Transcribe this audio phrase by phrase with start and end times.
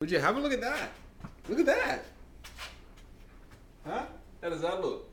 [0.00, 0.88] Would you have a look at that?
[1.46, 2.04] Look at that.
[3.86, 4.06] Huh?
[4.42, 5.06] How does that look?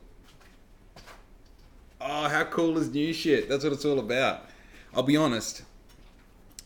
[2.00, 3.50] Oh, how cool is new shit?
[3.50, 4.46] That's what it's all about.
[4.96, 5.64] I'll be honest.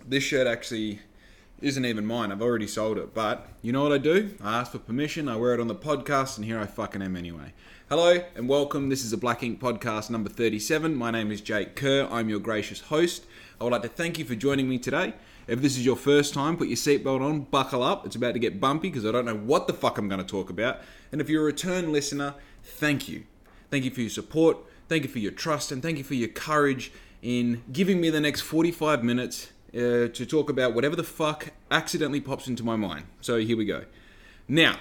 [0.07, 0.99] This shirt actually
[1.61, 2.31] isn't even mine.
[2.31, 3.13] I've already sold it.
[3.13, 4.35] But you know what I do?
[4.41, 5.29] I ask for permission.
[5.29, 7.53] I wear it on the podcast, and here I fucking am anyway.
[7.87, 8.89] Hello and welcome.
[8.89, 10.95] This is a Black Ink podcast number 37.
[10.95, 12.07] My name is Jake Kerr.
[12.09, 13.25] I'm your gracious host.
[13.59, 15.13] I would like to thank you for joining me today.
[15.47, 18.07] If this is your first time, put your seatbelt on, buckle up.
[18.07, 20.27] It's about to get bumpy because I don't know what the fuck I'm going to
[20.27, 20.79] talk about.
[21.11, 23.25] And if you're a return listener, thank you.
[23.69, 24.57] Thank you for your support.
[24.89, 25.71] Thank you for your trust.
[25.71, 30.25] And thank you for your courage in giving me the next 45 minutes uh, to
[30.25, 33.05] talk about whatever the fuck accidentally pops into my mind.
[33.21, 33.85] So here we go.
[34.47, 34.77] Now,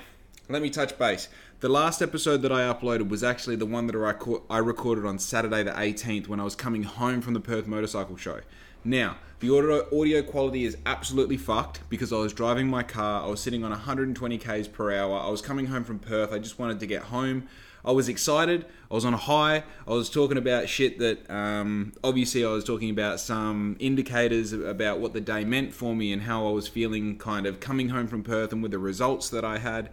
[0.49, 1.29] let me touch base.
[1.61, 5.07] The last episode that I uploaded was actually the one that I, co- I recorded
[5.07, 8.41] on Saturday the 18th when I was coming home from the Perth Motorcycle Show.
[8.83, 13.29] Now, the audio, audio quality is absolutely fucked because I was driving my car, I
[13.29, 16.59] was sitting on 120 k's per hour, I was coming home from Perth, I just
[16.59, 17.47] wanted to get home.
[17.85, 18.67] I was excited.
[18.91, 19.65] I was on a high.
[19.87, 25.01] I was talking about shit that um, obviously I was talking about some indicators about
[25.01, 28.07] what the day meant for me and how I was feeling kind of coming home
[28.07, 29.91] from Perth and with the results that I had.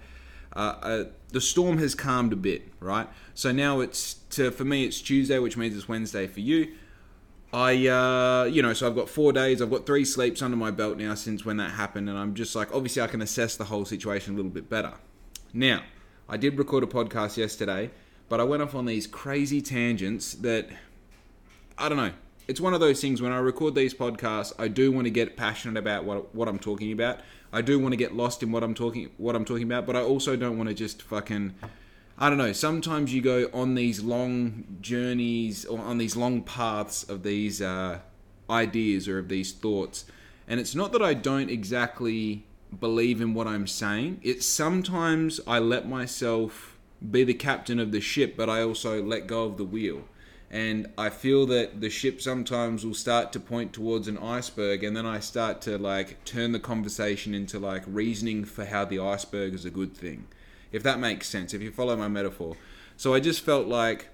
[0.56, 3.08] Uh, uh, the storm has calmed a bit, right?
[3.34, 6.74] So now it's to for me it's Tuesday, which means it's Wednesday for you.
[7.54, 9.62] I, uh, you know, so I've got four days.
[9.62, 12.56] I've got three sleeps under my belt now since when that happened, and I'm just
[12.56, 14.94] like, obviously, I can assess the whole situation a little bit better.
[15.54, 15.84] Now,
[16.30, 17.90] I did record a podcast yesterday,
[18.28, 20.68] but I went off on these crazy tangents that
[21.78, 22.12] I don't know.
[22.48, 25.38] It's one of those things when I record these podcasts, I do want to get
[25.38, 27.20] passionate about what what I'm talking about.
[27.54, 29.96] I do want to get lost in what I'm talking what I'm talking about, but
[29.96, 31.56] I also don't want to just fucking
[32.18, 32.52] I don't know.
[32.52, 38.00] Sometimes you go on these long journeys or on these long paths of these uh,
[38.50, 40.06] ideas or of these thoughts,
[40.48, 42.47] and it's not that I don't exactly
[42.80, 44.20] believe in what I'm saying.
[44.24, 46.78] It's sometimes I let myself
[47.12, 50.04] be the captain of the ship, but I also let go of the wheel.
[50.50, 54.96] And I feel that the ship sometimes will start to point towards an iceberg, and
[54.96, 59.54] then I start to like turn the conversation into like reasoning for how the iceberg
[59.54, 60.28] is a good thing
[60.72, 62.56] if that makes sense, if you follow my metaphor.
[62.98, 64.10] So I just felt like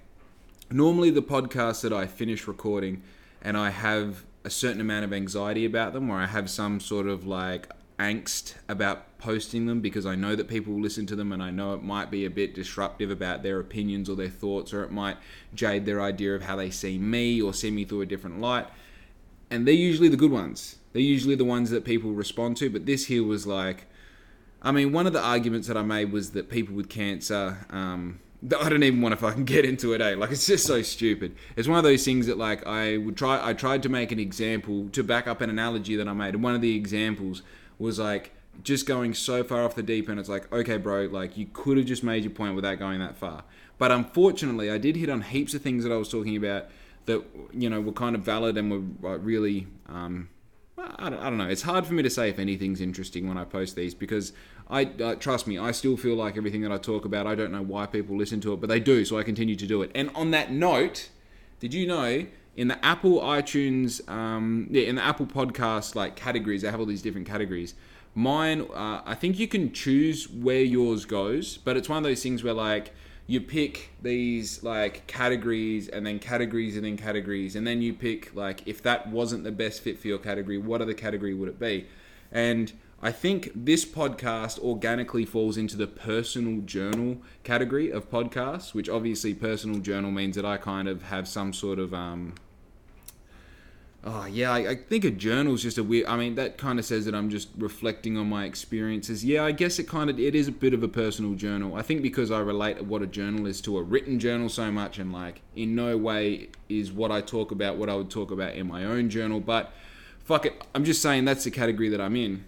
[0.69, 3.01] normally the podcasts that I finish recording
[3.41, 7.07] and I have a certain amount of anxiety about them, or I have some sort
[7.07, 11.41] of like angst about posting them because I know that people listen to them and
[11.41, 14.83] I know it might be a bit disruptive about their opinions or their thoughts, or
[14.83, 15.17] it might
[15.53, 18.67] jade their idea of how they see me or see me through a different light.
[19.49, 20.77] And they're usually the good ones.
[20.93, 22.69] They're usually the ones that people respond to.
[22.69, 23.85] But this here was like,
[24.61, 27.65] I mean, one of the arguments that I made was that people with cancer.
[27.69, 30.15] Um, I don't even want to fucking get into it, eh?
[30.15, 31.35] Like it's just so stupid.
[31.55, 33.45] It's one of those things that like I would try.
[33.45, 36.43] I tried to make an example to back up an analogy that I made, and
[36.43, 37.41] one of the examples
[37.79, 40.19] was like just going so far off the deep end.
[40.19, 43.17] It's like, okay, bro, like you could have just made your point without going that
[43.17, 43.43] far.
[43.77, 46.67] But unfortunately, I did hit on heaps of things that I was talking about
[47.05, 49.67] that you know were kind of valid and were really.
[49.87, 50.29] Um,
[50.77, 51.47] I don't, I don't know.
[51.47, 54.33] It's hard for me to say if anything's interesting when I post these because
[54.69, 57.51] I uh, trust me, I still feel like everything that I talk about, I don't
[57.51, 59.91] know why people listen to it, but they do, so I continue to do it.
[59.95, 61.09] And on that note,
[61.59, 66.61] did you know in the Apple iTunes, um, yeah, in the Apple Podcast like categories,
[66.61, 67.73] they have all these different categories.
[68.15, 72.21] Mine, uh, I think you can choose where yours goes, but it's one of those
[72.21, 72.93] things where like
[73.25, 78.35] you pick these like categories and then categories and then categories, and then you pick
[78.35, 81.59] like if that wasn't the best fit for your category, what other category would it
[81.59, 81.87] be?
[82.31, 82.71] And
[83.03, 89.33] I think this podcast organically falls into the personal journal category of podcasts, which obviously
[89.33, 92.35] personal journal means that I kind of have some sort of um,
[94.05, 96.07] Oh yeah, I, I think a journal is just a weird.
[96.07, 99.23] I mean, that kind of says that I'm just reflecting on my experiences.
[99.23, 101.75] Yeah, I guess it kind of it is a bit of a personal journal.
[101.75, 104.97] I think because I relate what a journal is to a written journal so much,
[104.97, 108.55] and like in no way is what I talk about what I would talk about
[108.55, 109.39] in my own journal.
[109.39, 109.73] But
[110.19, 112.43] fuck it, I'm just saying that's the category that I'm in.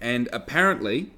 [0.00, 1.10] And apparently,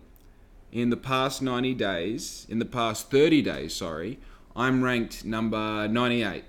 [0.72, 4.18] in the past 90 days, in the past 30 days, sorry,
[4.56, 6.44] I'm ranked number 98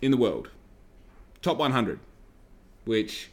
[0.00, 0.50] in the world.
[1.40, 1.98] Top 100.
[2.84, 3.30] Which,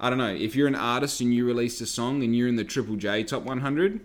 [0.00, 2.56] I don't know, if you're an artist and you released a song and you're in
[2.56, 4.00] the Triple J Top 100,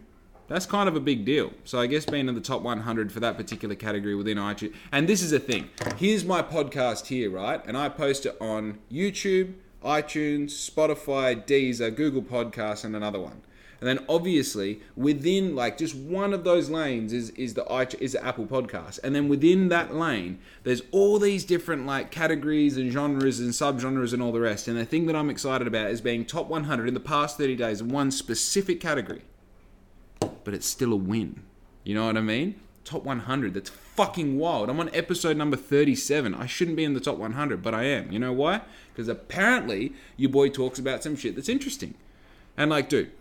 [0.47, 1.54] that's kind of a big deal.
[1.63, 4.75] So I guess being in the top 100 for that particular category within iTunes.
[4.92, 5.69] And this is a thing.
[5.97, 7.62] Here's my podcast here, right?
[7.65, 13.42] And I post it on YouTube, iTunes, Spotify, Deezer, Google Podcasts, and another one.
[13.80, 17.66] And then obviously within like just one of those lanes is is the
[18.00, 22.78] is the Apple Podcast, and then within that lane there's all these different like categories
[22.78, 24.68] and genres and subgenres and all the rest.
[24.68, 27.56] And the thing that I'm excited about is being top 100 in the past 30
[27.56, 29.24] days in one specific category.
[30.44, 31.44] but it's still a win.
[31.83, 32.56] You know what I mean?
[32.83, 33.54] Top 100.
[33.54, 34.69] That's fucking wild.
[34.69, 36.33] I'm on episode number 37.
[36.33, 38.12] I shouldn't be in the top 100, but I am.
[38.12, 38.62] You know why?
[38.91, 41.95] Because apparently your boy talks about some shit that's interesting.
[42.57, 43.11] And like, dude,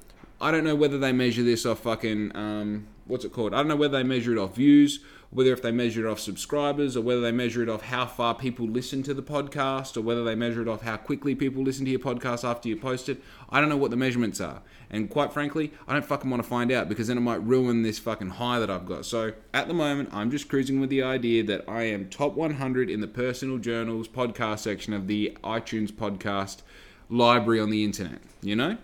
[0.40, 3.52] I don't know whether they measure this off fucking um, what's it called?
[3.52, 5.00] I don't know whether they measure it off views,
[5.30, 8.34] whether if they measure it off subscribers, or whether they measure it off how far
[8.34, 11.84] people listen to the podcast, or whether they measure it off how quickly people listen
[11.84, 13.22] to your podcast after you post it.
[13.48, 16.48] I don't know what the measurements are, and quite frankly, I don't fucking want to
[16.48, 19.06] find out because then it might ruin this fucking high that I've got.
[19.06, 22.90] So at the moment, I'm just cruising with the idea that I am top 100
[22.90, 26.62] in the personal journals podcast section of the iTunes podcast
[27.08, 28.20] library on the internet.
[28.42, 28.78] You know.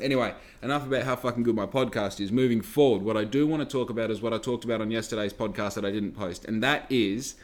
[0.00, 2.32] Anyway, enough about how fucking good my podcast is.
[2.32, 4.90] Moving forward, what I do want to talk about is what I talked about on
[4.90, 7.34] yesterday's podcast that I didn't post, and that is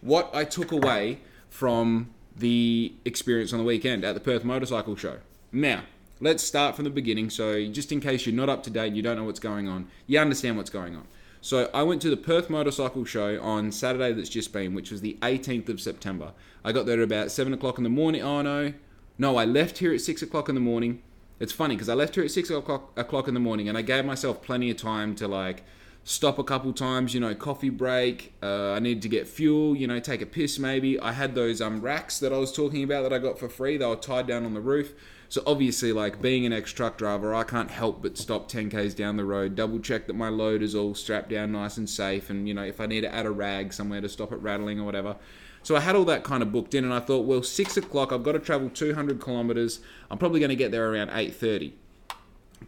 [0.00, 5.18] what I took away from the experience on the weekend at the Perth Motorcycle Show.
[5.50, 5.84] Now,
[6.20, 7.30] let's start from the beginning.
[7.30, 9.66] So, just in case you're not up to date, and you don't know what's going
[9.66, 11.06] on, you understand what's going on.
[11.40, 15.00] So, I went to the Perth Motorcycle Show on Saturday that's just been, which was
[15.00, 16.32] the 18th of September.
[16.64, 18.20] I got there at about 7 o'clock in the morning.
[18.20, 18.74] Oh, no.
[19.16, 21.02] No, I left here at 6 o'clock in the morning
[21.40, 23.82] it's funny because I left here at six o'clock, o'clock in the morning, and I
[23.82, 25.64] gave myself plenty of time to like
[26.04, 27.14] stop a couple times.
[27.14, 28.34] You know, coffee break.
[28.42, 29.76] Uh, I needed to get fuel.
[29.76, 30.98] You know, take a piss maybe.
[31.00, 33.76] I had those um racks that I was talking about that I got for free.
[33.76, 34.94] They were tied down on the roof.
[35.28, 39.16] So obviously, like being an ex truck driver, I can't help but stop 10k's down
[39.16, 42.46] the road, double check that my load is all strapped down nice and safe, and
[42.46, 44.84] you know if I need to add a rag somewhere to stop it rattling or
[44.84, 45.16] whatever.
[45.64, 48.12] So I had all that kind of booked in, and I thought, well, six o'clock,
[48.12, 49.80] I've got to travel 200 kilometers.
[50.10, 51.72] I'm probably going to get there around 8:30.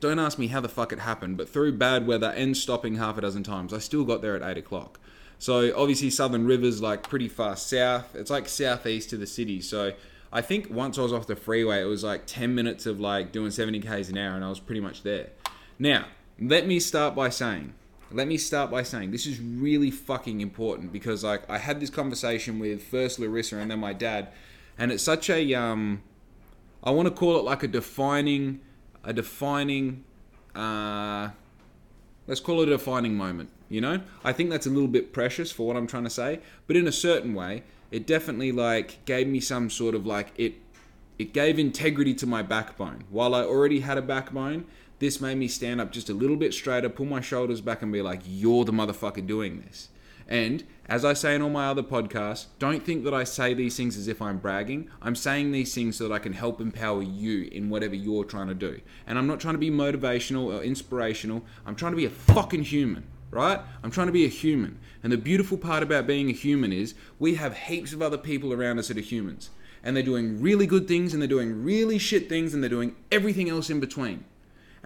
[0.00, 3.16] Don't ask me how the fuck it happened, but through bad weather and stopping half
[3.18, 4.98] a dozen times, I still got there at 8 o'clock.
[5.38, 8.16] So obviously, Southern River's like pretty far south.
[8.16, 9.60] It's like southeast to the city.
[9.60, 9.92] So
[10.32, 13.30] I think once I was off the freeway, it was like 10 minutes of like
[13.30, 15.28] doing 70 k's an hour, and I was pretty much there.
[15.78, 16.06] Now,
[16.40, 17.74] let me start by saying
[18.10, 21.90] let me start by saying this is really fucking important because like I had this
[21.90, 24.28] conversation with first Larissa and then my dad,
[24.78, 26.02] and it's such a um,
[26.82, 28.60] I want to call it like a defining,
[29.02, 30.04] a defining,
[30.54, 31.30] uh,
[32.26, 33.50] let's call it a defining moment.
[33.68, 36.40] You know, I think that's a little bit precious for what I'm trying to say,
[36.68, 40.54] but in a certain way, it definitely like gave me some sort of like it,
[41.18, 43.04] it gave integrity to my backbone.
[43.10, 44.66] While I already had a backbone,
[44.98, 47.92] this made me stand up just a little bit straighter, pull my shoulders back, and
[47.92, 49.88] be like, you're the motherfucker doing this.
[50.28, 53.76] And as I say in all my other podcasts, don't think that I say these
[53.76, 54.90] things as if I'm bragging.
[55.00, 58.48] I'm saying these things so that I can help empower you in whatever you're trying
[58.48, 58.80] to do.
[59.06, 61.44] And I'm not trying to be motivational or inspirational.
[61.64, 63.60] I'm trying to be a fucking human, right?
[63.84, 64.78] I'm trying to be a human.
[65.02, 68.52] And the beautiful part about being a human is we have heaps of other people
[68.52, 69.50] around us that are humans.
[69.84, 72.96] And they're doing really good things and they're doing really shit things and they're doing
[73.12, 74.24] everything else in between.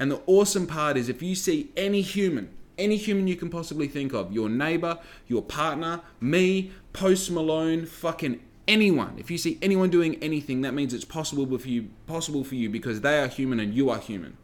[0.00, 2.48] And the awesome part is if you see any human,
[2.78, 4.98] any human you can possibly think of, your neighbor,
[5.28, 9.16] your partner, me, Post Malone, fucking anyone.
[9.18, 12.70] If you see anyone doing anything, that means it's possible for you possible for you
[12.70, 14.38] because they are human and you are human.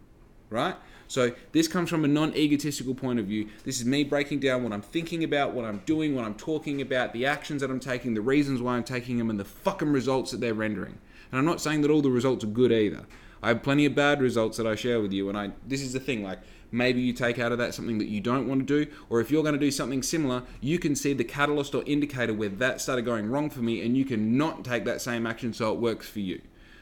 [0.51, 0.77] Right?
[1.09, 3.49] So this comes from a non-egotistical point of view.
[3.65, 6.83] This is me breaking down what I'm thinking about, what I'm doing, what I'm talking
[6.83, 9.91] about, the actions that I'm taking, the reasons why I'm taking them, and the fucking
[9.91, 10.99] results that they're rendering.
[11.31, 13.07] And I'm not saying that all the results are good either.
[13.43, 15.93] I have plenty of bad results that I share with you, and I this is
[15.93, 16.41] the thing like
[16.73, 19.31] maybe you take out of that something that you don't want to do, or if
[19.31, 22.81] you're going to do something similar, you can see the catalyst or indicator where that
[22.81, 25.79] started going wrong for me, and you can not take that same action so it
[25.79, 26.41] works for you.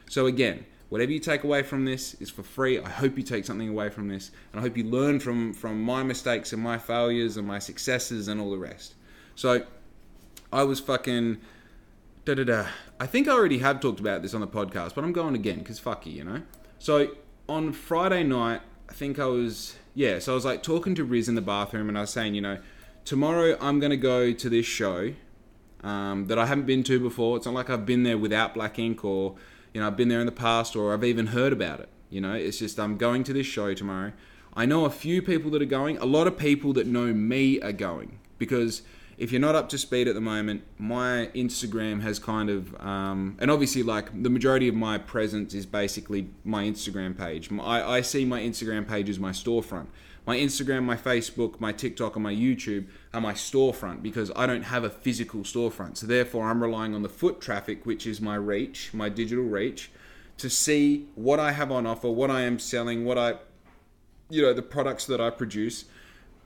[0.09, 2.79] So again, whatever you take away from this is for free.
[2.79, 5.83] I hope you take something away from this, and I hope you learn from from
[5.83, 8.95] my mistakes and my failures and my successes and all the rest.
[9.35, 9.67] So
[10.53, 11.39] I was fucking
[12.25, 12.67] da da da.
[12.99, 15.59] I think I already have talked about this on the podcast, but I'm going again
[15.59, 16.43] because fuck you, you know.
[16.79, 17.09] So
[17.49, 20.19] on Friday night, I think I was yeah.
[20.19, 22.41] So I was like talking to Riz in the bathroom, and I was saying, you
[22.41, 22.59] know,
[23.05, 25.13] tomorrow I'm gonna go to this show
[25.83, 27.37] um, that I haven't been to before.
[27.37, 29.37] It's not like I've been there without Black Ink, or
[29.75, 31.89] you know, I've been there in the past, or I've even heard about it.
[32.09, 34.13] You know, it's just I'm going to this show tomorrow.
[34.57, 35.99] I know a few people that are going.
[35.99, 38.83] A lot of people that know me are going because
[39.25, 43.39] if you're not up to speed at the moment, my Instagram has kind of, um,
[43.41, 47.51] and obviously, like the majority of my presence is basically my Instagram page.
[47.51, 49.87] I, I see my Instagram page as my storefront.
[50.27, 54.65] My Instagram, my Facebook, my TikTok, and my YouTube are my storefront because I don't
[54.65, 55.97] have a physical storefront.
[55.97, 59.91] So, therefore, I'm relying on the foot traffic, which is my reach, my digital reach,
[60.37, 63.37] to see what I have on offer, what I am selling, what I,
[64.29, 65.87] you know, the products that I produce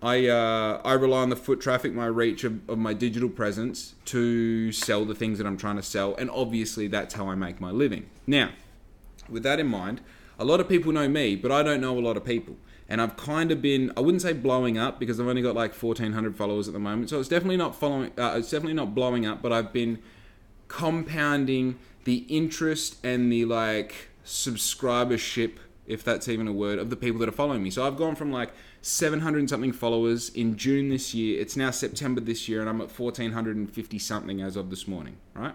[0.03, 3.95] I uh, I rely on the foot traffic, my reach of, of, my digital presence
[4.07, 7.61] to sell the things that I'm trying to sell, and obviously that's how I make
[7.61, 8.09] my living.
[8.27, 8.51] Now,
[9.29, 10.01] with that in mind,
[10.39, 12.57] a lot of people know me, but I don't know a lot of people.
[12.89, 15.75] and I've kind of been I wouldn't say blowing up because I've only got like
[15.75, 19.27] 1400 followers at the moment so it's definitely not following uh, it's definitely not blowing
[19.27, 19.99] up but I've been
[20.69, 27.19] compounding the interest and the like subscribership if that's even a word of the people
[27.21, 30.89] that are following me so I've gone from like 700 and something followers in June
[30.89, 34.87] this year it's now September this year and I'm at 1450 something as of this
[34.87, 35.55] morning right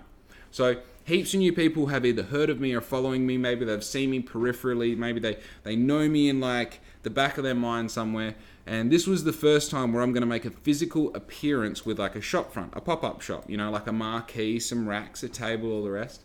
[0.51, 3.84] so heaps of new people have either heard of me or following me maybe they've
[3.84, 7.92] seen me peripherally maybe they they know me in like the back of their mind
[7.92, 8.34] somewhere.
[8.65, 12.00] And this was the first time where I'm going to make a physical appearance with
[12.00, 15.22] like a shop front, a pop up shop, you know, like a marquee, some racks,
[15.22, 16.24] a table, all the rest.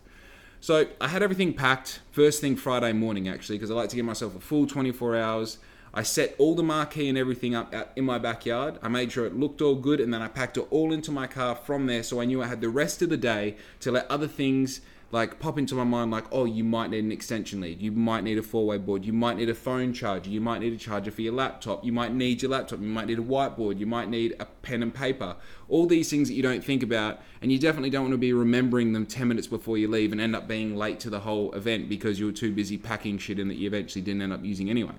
[0.61, 4.05] So I had everything packed first thing Friday morning actually, because I like to give
[4.05, 5.57] myself a full 24 hours.
[5.93, 8.77] I set all the marquee and everything up in my backyard.
[8.81, 11.27] I made sure it looked all good and then I packed it all into my
[11.27, 14.09] car from there so I knew I had the rest of the day to let
[14.09, 14.81] other things
[15.11, 17.81] like pop into my mind like oh you might need an extension lead.
[17.81, 19.03] You might need a four-way board.
[19.03, 20.29] You might need a phone charger.
[20.29, 21.83] You might need a charger for your laptop.
[21.83, 22.79] You might need your laptop.
[22.79, 23.79] You might need a whiteboard.
[23.79, 25.35] You might need a pen and paper.
[25.67, 28.33] All these things that you don't think about and you definitely don't want to be
[28.33, 31.51] remembering them 10 minutes before you leave and end up being late to the whole
[31.53, 34.45] event because you were too busy packing shit in that you eventually didn't end up
[34.45, 34.95] using anyway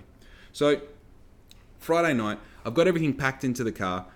[0.52, 0.80] so
[1.78, 4.06] friday night i've got everything packed into the car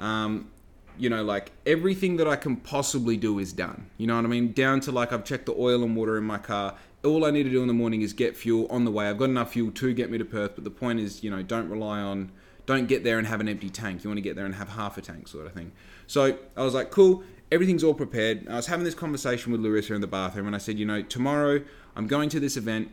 [0.00, 0.50] um,
[0.96, 3.90] you know, like everything that I can possibly do is done.
[3.98, 4.52] You know what I mean?
[4.52, 6.76] Down to like I've checked the oil and water in my car.
[7.04, 9.08] All I need to do in the morning is get fuel on the way.
[9.08, 11.42] I've got enough fuel to get me to Perth, but the point is, you know,
[11.42, 12.30] don't rely on,
[12.64, 14.04] don't get there and have an empty tank.
[14.04, 15.72] You want to get there and have half a tank, sort of thing.
[16.06, 17.22] So I was like, cool,
[17.52, 18.48] everything's all prepared.
[18.48, 21.02] I was having this conversation with Larissa in the bathroom, and I said, you know,
[21.02, 21.62] tomorrow
[21.94, 22.90] I'm going to this event.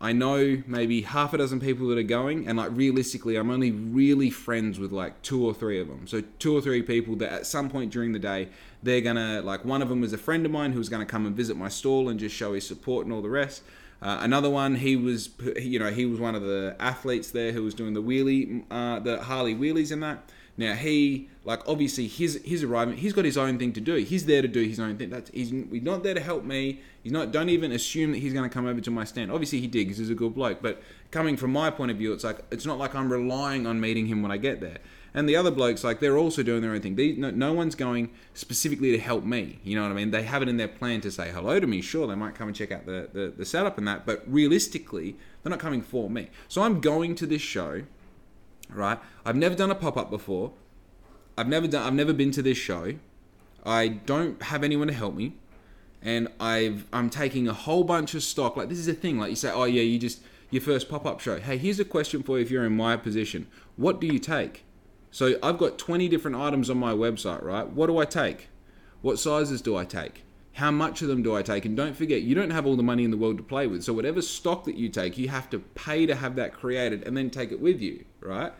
[0.00, 3.72] I know maybe half a dozen people that are going, and like realistically, I'm only
[3.72, 6.06] really friends with like two or three of them.
[6.06, 8.48] So two or three people that at some point during the day,
[8.82, 11.26] they're gonna like one of them was a friend of mine who was gonna come
[11.26, 13.62] and visit my stall and just show his support and all the rest.
[14.00, 17.64] Uh, another one, he was, you know, he was one of the athletes there who
[17.64, 20.30] was doing the wheelie, uh, the Harley wheelies and that.
[20.58, 23.94] Now he, like, obviously his his arriving, he's got his own thing to do.
[23.94, 25.08] He's there to do his own thing.
[25.08, 26.80] That's he's, he's not there to help me.
[27.04, 27.30] He's not.
[27.30, 29.30] Don't even assume that he's going to come over to my stand.
[29.30, 30.60] Obviously he did because he's a good bloke.
[30.60, 33.80] But coming from my point of view, it's like it's not like I'm relying on
[33.80, 34.78] meeting him when I get there.
[35.14, 36.96] And the other blokes, like they're also doing their own thing.
[36.96, 39.58] They, no, no one's going specifically to help me.
[39.64, 40.10] You know what I mean?
[40.10, 41.80] They have it in their plan to say hello to me.
[41.80, 45.16] Sure, they might come and check out the, the, the setup and that, but realistically,
[45.42, 46.28] they're not coming for me.
[46.46, 47.84] So I'm going to this show
[48.70, 48.98] right?
[49.24, 50.52] I've never done a pop up before.
[51.36, 51.86] I've never done.
[51.86, 52.94] I've never been to this show.
[53.64, 55.34] I don't have anyone to help me,
[56.02, 58.56] and I've I'm taking a whole bunch of stock.
[58.56, 59.18] Like this is a thing.
[59.18, 60.20] Like you say, oh yeah, you just
[60.50, 61.38] your first pop up show.
[61.38, 62.44] Hey, here's a question for you.
[62.44, 63.46] If you're in my position,
[63.76, 64.64] what do you take?
[65.10, 67.68] So I've got 20 different items on my website, right?
[67.68, 68.48] What do I take?
[69.00, 70.24] What sizes do I take?
[70.58, 71.64] How much of them do I take?
[71.64, 73.84] And don't forget, you don't have all the money in the world to play with.
[73.84, 77.16] So whatever stock that you take, you have to pay to have that created and
[77.16, 78.52] then take it with you, right?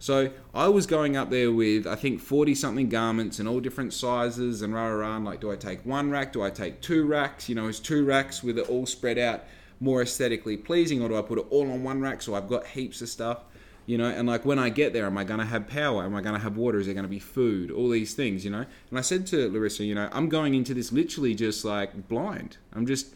[0.00, 3.92] So I was going up there with I think 40 something garments and all different
[3.94, 5.14] sizes and rah rah.
[5.14, 6.32] And like, do I take one rack?
[6.32, 7.48] Do I take two racks?
[7.48, 9.44] You know, is two racks with it all spread out
[9.78, 12.66] more aesthetically pleasing, or do I put it all on one rack so I've got
[12.66, 13.44] heaps of stuff?
[13.86, 16.04] You know, and like when I get there, am I going to have power?
[16.04, 16.78] Am I going to have water?
[16.78, 17.70] Is there going to be food?
[17.70, 18.64] All these things, you know.
[18.90, 22.56] And I said to Larissa, you know, I'm going into this literally just like blind.
[22.72, 23.14] I'm just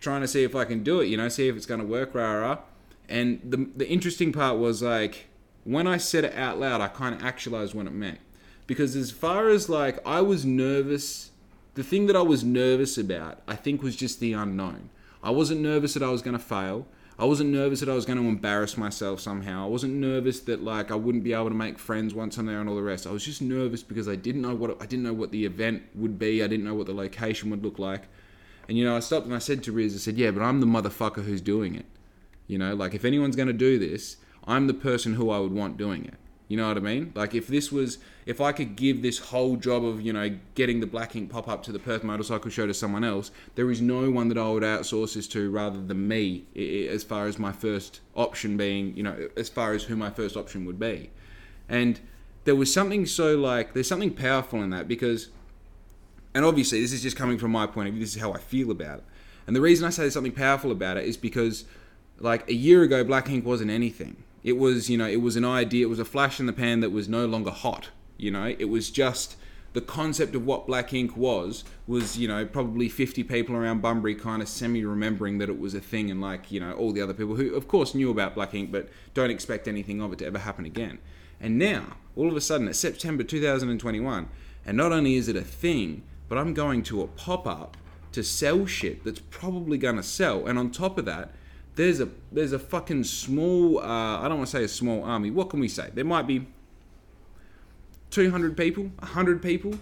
[0.00, 1.86] trying to see if I can do it, you know, see if it's going to
[1.86, 2.58] work, rah rah.
[3.08, 5.26] And the the interesting part was like
[5.64, 8.20] when I said it out loud, I kind of actualized what it meant.
[8.66, 11.30] Because as far as like, I was nervous,
[11.74, 14.90] the thing that I was nervous about, I think was just the unknown.
[15.22, 16.86] I wasn't nervous that I was going to fail.
[17.20, 19.66] I wasn't nervous that I was going to embarrass myself somehow.
[19.66, 22.60] I wasn't nervous that like I wouldn't be able to make friends once I'm there
[22.60, 23.06] and all the rest.
[23.06, 25.82] I was just nervous because I didn't know what I didn't know what the event
[25.94, 26.42] would be.
[26.42, 28.04] I didn't know what the location would look like.
[28.68, 30.60] And you know, I stopped and I said to Riz, I said, "Yeah, but I'm
[30.60, 31.84] the motherfucker who's doing it."
[32.46, 35.52] You know, like if anyone's going to do this, I'm the person who I would
[35.52, 36.14] want doing it.
[36.50, 37.12] You know what I mean?
[37.14, 40.80] Like if this was, if I could give this whole job of you know getting
[40.80, 43.80] the Black Ink pop up to the Perth Motorcycle Show to someone else, there is
[43.80, 46.46] no one that I would outsource this to rather than me.
[46.90, 50.36] As far as my first option being, you know, as far as who my first
[50.36, 51.10] option would be,
[51.68, 52.00] and
[52.42, 55.28] there was something so like there's something powerful in that because,
[56.34, 58.02] and obviously this is just coming from my point of view.
[58.02, 59.04] This is how I feel about it,
[59.46, 61.64] and the reason I say there's something powerful about it is because,
[62.18, 65.44] like a year ago, Black Ink wasn't anything it was, you know, it was an
[65.44, 67.88] idea, it was a flash in the pan that was no longer hot.
[68.16, 69.36] You know, it was just
[69.72, 74.14] the concept of what black ink was was you know probably 50 people around bunbury
[74.14, 77.00] kind of semi remembering that it was a thing and like you know all the
[77.00, 80.18] other people who of course knew about black ink but don't expect anything of it
[80.18, 80.98] to ever happen again
[81.40, 84.28] and now all of a sudden it's september 2021
[84.66, 87.76] and not only is it a thing but i'm going to a pop-up
[88.12, 91.32] to sell shit that's probably going to sell and on top of that
[91.76, 95.30] there's a there's a fucking small uh, I don't want to say a small army.
[95.30, 95.90] What can we say?
[95.92, 96.46] There might be
[98.10, 99.74] 200 people, 100 people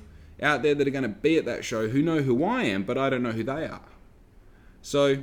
[0.42, 2.84] out there that are going to be at that show who know who I am,
[2.84, 3.80] but I don't know who they are.
[4.82, 5.22] So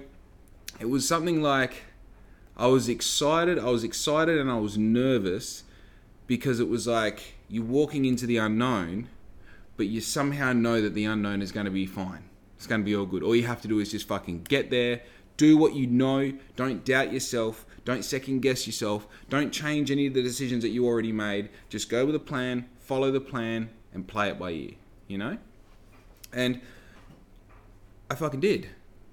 [0.79, 1.83] it was something like
[2.57, 5.63] I was excited, I was excited and I was nervous
[6.27, 9.09] because it was like you're walking into the unknown,
[9.77, 12.23] but you somehow know that the unknown is going to be fine.
[12.57, 13.23] It's going to be all good.
[13.23, 15.01] All you have to do is just fucking get there,
[15.37, 20.13] do what you know, don't doubt yourself, don't second guess yourself, don't change any of
[20.13, 21.49] the decisions that you already made.
[21.69, 24.71] Just go with a plan, follow the plan, and play it by ear,
[25.07, 25.37] you know?
[26.33, 26.61] And
[28.09, 28.69] I fucking did.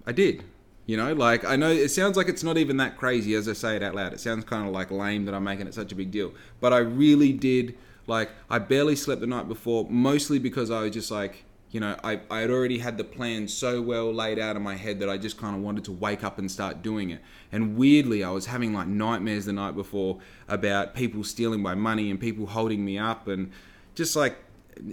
[0.07, 0.45] I did.
[0.85, 3.53] You know, like I know it sounds like it's not even that crazy as I
[3.53, 4.13] say it out loud.
[4.13, 6.33] It sounds kind of like lame that I'm making it such a big deal.
[6.61, 10.91] But I really did like I barely slept the night before, mostly because I was
[10.91, 14.57] just like, you know, I, I had already had the plan so well laid out
[14.57, 17.09] in my head that I just kind of wanted to wake up and start doing
[17.09, 17.23] it.
[17.51, 22.11] And weirdly, I was having like nightmares the night before about people stealing my money
[22.11, 23.51] and people holding me up and
[23.95, 24.37] just like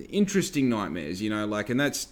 [0.10, 2.08] interesting nightmares, you know, like, and that's,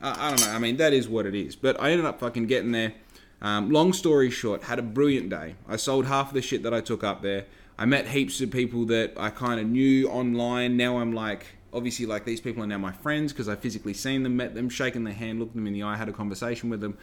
[0.00, 1.56] I, I don't know, I mean, that is what it is.
[1.56, 2.94] But I ended up fucking getting there.
[3.42, 5.56] Um, long story short, had a brilliant day.
[5.68, 7.46] I sold half of the shit that I took up there.
[7.76, 10.76] I met heaps of people that I kind of knew online.
[10.76, 14.22] Now I'm like, obviously like these people are now my friends because I physically seen
[14.22, 16.80] them, met them, shaken their hand, looked them in the eye, had a conversation with
[16.80, 16.96] them.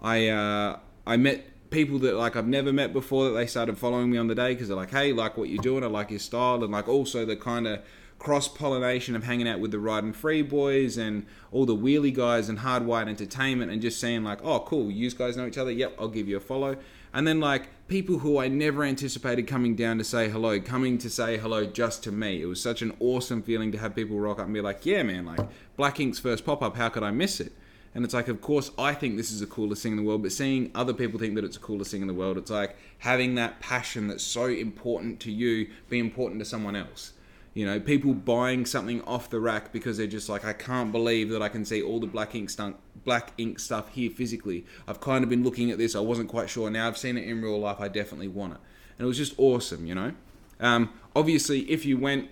[0.00, 4.10] I uh, I met people that like I've never met before that they started following
[4.10, 6.18] me on the day because they're like, hey, like what you're doing, I like your
[6.18, 7.82] style, and like also the kind of
[8.18, 12.48] cross pollination of hanging out with the riding free boys and all the wheelie guys
[12.48, 15.94] and hardwired entertainment and just saying like, oh cool, you guys know each other, yep,
[15.98, 16.76] I'll give you a follow.
[17.12, 21.08] And then like people who I never anticipated coming down to say hello, coming to
[21.08, 22.42] say hello just to me.
[22.42, 25.02] It was such an awesome feeling to have people rock up and be like, yeah,
[25.04, 25.40] man, like
[25.76, 27.52] Black Ink's first pop up, how could I miss it?
[27.94, 30.22] And it's like, of course, I think this is the coolest thing in the world,
[30.22, 32.76] but seeing other people think that it's the coolest thing in the world, it's like
[32.98, 37.12] having that passion that's so important to you be important to someone else.
[37.56, 41.30] You know, people buying something off the rack because they're just like, I can't believe
[41.30, 44.66] that I can see all the black ink stuff, black ink stuff here physically.
[44.86, 45.96] I've kind of been looking at this.
[45.96, 46.68] I wasn't quite sure.
[46.68, 47.80] Now I've seen it in real life.
[47.80, 48.60] I definitely want it,
[48.98, 49.86] and it was just awesome.
[49.86, 50.12] You know,
[50.60, 52.28] um, obviously, if you went,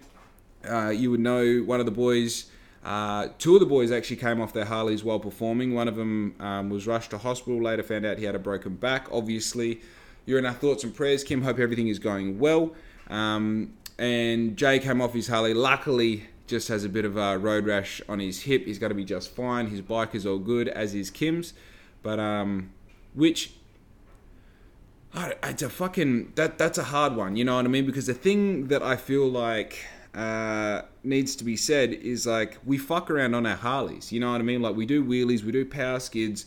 [0.69, 2.51] uh, you would know one of the boys.
[2.85, 5.73] Uh, two of the boys actually came off their Harleys while performing.
[5.73, 7.63] One of them um, was rushed to hospital.
[7.63, 9.09] Later, found out he had a broken back.
[9.11, 9.81] Obviously,
[10.27, 11.41] you're in our thoughts and prayers, Kim.
[11.41, 12.75] Hope everything is going well.
[13.09, 15.55] Um, and Jay came off his Harley.
[15.55, 18.67] Luckily, just has a bit of a road rash on his hip.
[18.67, 19.69] He's going to be just fine.
[19.69, 21.55] His bike is all good, as is Kim's.
[22.03, 22.71] But um,
[23.15, 23.53] which
[25.43, 27.37] it's a fucking that that's a hard one.
[27.37, 27.87] You know what I mean?
[27.87, 29.79] Because the thing that I feel like
[30.15, 34.13] uh, needs to be said is like we fuck around on our Harleys.
[34.13, 34.61] You know what I mean?
[34.61, 36.47] Like we do wheelies, we do power skids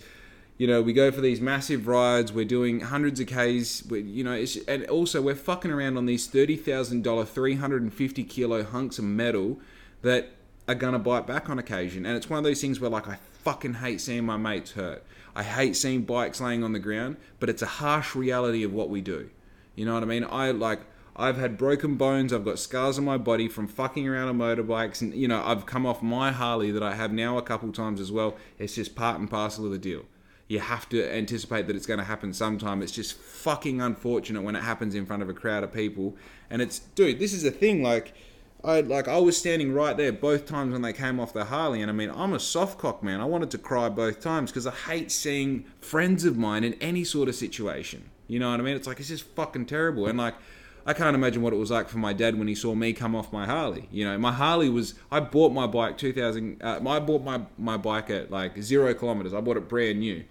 [0.58, 2.34] you know, we go for these massive rides.
[2.34, 3.84] We're doing hundreds of k's.
[3.88, 7.84] We, you know, and also we're fucking around on these thirty thousand dollar, three hundred
[7.84, 9.60] and fifty kilo hunks of metal
[10.02, 10.30] that
[10.68, 12.06] are gonna bite back on occasion.
[12.06, 15.04] And it's one of those things where like I fucking hate seeing my mates hurt.
[15.36, 18.90] I hate seeing bikes laying on the ground, but it's a harsh reality of what
[18.90, 19.30] we do.
[19.76, 20.26] You know what I mean?
[20.30, 20.82] I like.
[21.20, 22.32] I've had broken bones.
[22.32, 25.68] I've got scars on my body from fucking around on motorbikes, and you know I've
[25.68, 28.36] come off my Harley that I have now a couple times as well.
[28.58, 30.06] It's just part and parcel of the deal
[30.48, 32.82] you have to anticipate that it's going to happen sometime.
[32.82, 36.16] It's just fucking unfortunate when it happens in front of a crowd of people.
[36.50, 37.84] And it's, dude, this is a thing.
[37.84, 38.14] Like,
[38.64, 41.82] I like I was standing right there both times when they came off the Harley,
[41.82, 43.22] and I mean I'm a soft cock man.
[43.22, 47.04] I wanted to cry both times because I hate seeing friends of mine in any
[47.04, 48.10] sort of situation.
[48.28, 48.76] You know what I mean?
[48.76, 50.08] It's like it's just fucking terrible.
[50.08, 50.34] And like
[50.88, 53.14] I can't imagine what it was like for my dad when he saw me come
[53.14, 53.90] off my Harley.
[53.92, 56.64] You know, my Harley was I bought my bike 2000.
[56.64, 59.34] Uh, I bought my my bike at like zero kilometers.
[59.34, 60.24] I bought it brand new.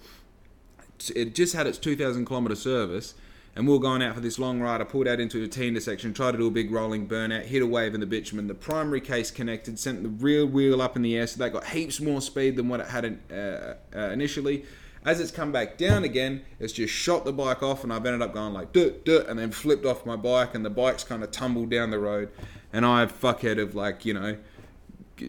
[1.14, 3.12] It just had its 2,000 kilometer service,
[3.54, 4.80] and we were going out for this long ride.
[4.80, 7.60] I pulled out into a T intersection, tried to do a big rolling burnout, hit
[7.60, 8.46] a wave in the bitumen.
[8.46, 11.66] The primary case connected, sent the rear wheel up in the air, so that got
[11.66, 14.64] heaps more speed than what it had uh, uh, initially
[15.06, 18.22] as it's come back down again, it's just shot the bike off, and I've ended
[18.22, 21.22] up going like duh duh, and then flipped off my bike, and the bike's kind
[21.22, 22.28] of tumbled down the road,
[22.72, 24.36] and I fuckhead of like you know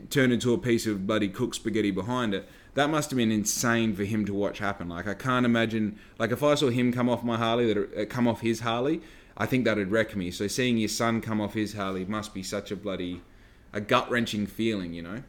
[0.10, 2.50] turned into a piece of bloody cooked spaghetti behind it.
[2.74, 4.90] That must have been insane for him to watch happen.
[4.90, 6.00] Like I can't imagine.
[6.18, 9.02] Like if I saw him come off my Harley, that uh, come off his Harley,
[9.38, 10.32] I think that'd wreck me.
[10.32, 13.22] So seeing your son come off his Harley must be such a bloody,
[13.74, 15.24] a gut wrenching feeling, you know.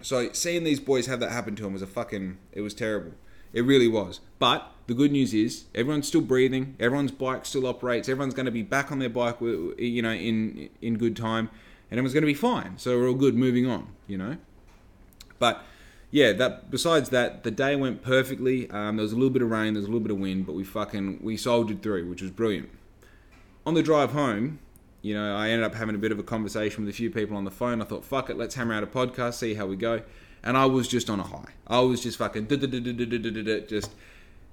[0.00, 2.38] So seeing these boys have that happen to him was a fucking.
[2.52, 3.12] It was terrible.
[3.54, 4.20] It really was.
[4.38, 6.76] But the good news is everyone's still breathing.
[6.78, 8.08] Everyone's bike still operates.
[8.08, 11.48] Everyone's going to be back on their bike, you know, in in good time,
[11.90, 12.76] and everyone's going to be fine.
[12.76, 13.34] So we're all good.
[13.34, 14.36] Moving on, you know.
[15.38, 15.62] But
[16.10, 18.68] yeah, that besides that, the day went perfectly.
[18.70, 20.46] Um, there was a little bit of rain, there was a little bit of wind,
[20.46, 22.70] but we fucking we soldiered through, which was brilliant.
[23.64, 24.58] On the drive home,
[25.00, 27.36] you know, I ended up having a bit of a conversation with a few people
[27.36, 27.80] on the phone.
[27.80, 30.02] I thought, fuck it, let's hammer out a podcast, see how we go.
[30.44, 31.52] And I was just on a high.
[31.66, 32.46] I was just fucking
[33.68, 33.90] just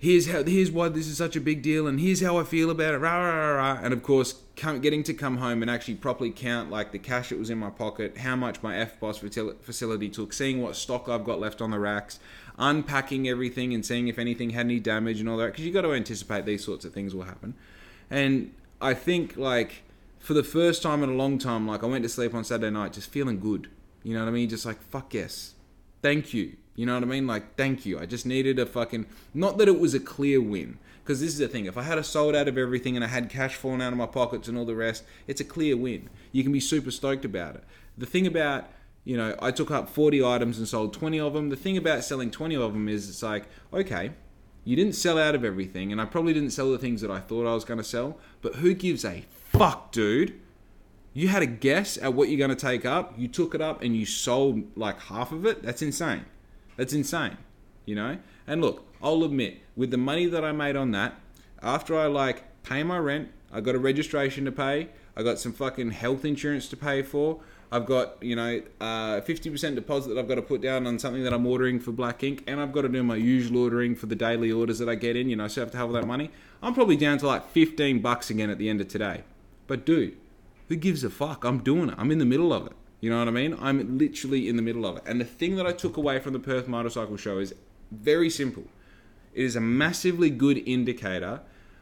[0.02, 2.72] here's how here's why this is such a big deal and here's how I feel
[2.72, 5.94] about it rah, rah, rah, and of course come, getting to come home and actually
[5.94, 10.10] properly count like the cash that was in my pocket how much my EFTPOS facility
[10.10, 12.20] took seeing what stock I've got left on the racks
[12.58, 15.82] unpacking everything and seeing if anything had any damage and all that because you got
[15.82, 17.54] to anticipate these sorts of things will happen.
[18.10, 19.84] And I think like
[20.20, 22.72] for the first time in a long time like I went to sleep on Saturday
[22.72, 23.70] night just feeling good.
[24.02, 24.50] You know what I mean?
[24.50, 25.54] Just like fuck yes
[26.02, 27.28] thank you you know what I mean?
[27.28, 28.00] Like, thank you.
[28.00, 29.06] I just needed a fucking.
[29.34, 31.66] Not that it was a clear win, because this is the thing.
[31.66, 33.98] If I had a sold out of everything and I had cash falling out of
[33.98, 36.10] my pockets and all the rest, it's a clear win.
[36.32, 37.64] You can be super stoked about it.
[37.98, 38.70] The thing about
[39.04, 41.50] you know, I took up 40 items and sold 20 of them.
[41.50, 44.12] The thing about selling 20 of them is it's like, okay,
[44.64, 47.20] you didn't sell out of everything, and I probably didn't sell the things that I
[47.20, 50.40] thought I was going to sell, but who gives a fuck, dude?
[51.14, 53.82] You had a guess at what you're going to take up, you took it up,
[53.82, 55.62] and you sold like half of it.
[55.62, 56.26] That's insane.
[56.78, 57.38] That's insane,
[57.86, 58.18] you know?
[58.48, 61.16] And look, I'll admit, with the money that I made on that,
[61.62, 65.52] after I like pay my rent, I got a registration to pay, I got some
[65.52, 67.42] fucking health insurance to pay for,
[67.74, 71.24] I've got, you know, uh, 50% deposit that I've got to put down on something
[71.24, 74.08] that I'm ordering for Black Ink, and I've got to do my usual ordering for
[74.08, 75.94] the daily orders that I get in, you know, so I have to have all
[75.94, 76.32] that money.
[76.62, 79.24] I'm probably down to like 15 bucks again at the end of today.
[79.68, 80.18] But dude,
[80.72, 81.44] who gives a fuck?
[81.44, 81.96] I'm doing it.
[81.98, 82.72] I'm in the middle of it.
[83.02, 83.58] You know what I mean?
[83.60, 85.04] I'm literally in the middle of it.
[85.06, 87.54] And the thing that I took away from the Perth Motorcycle Show is
[87.92, 88.64] very simple.
[89.34, 91.42] It is a massively good indicator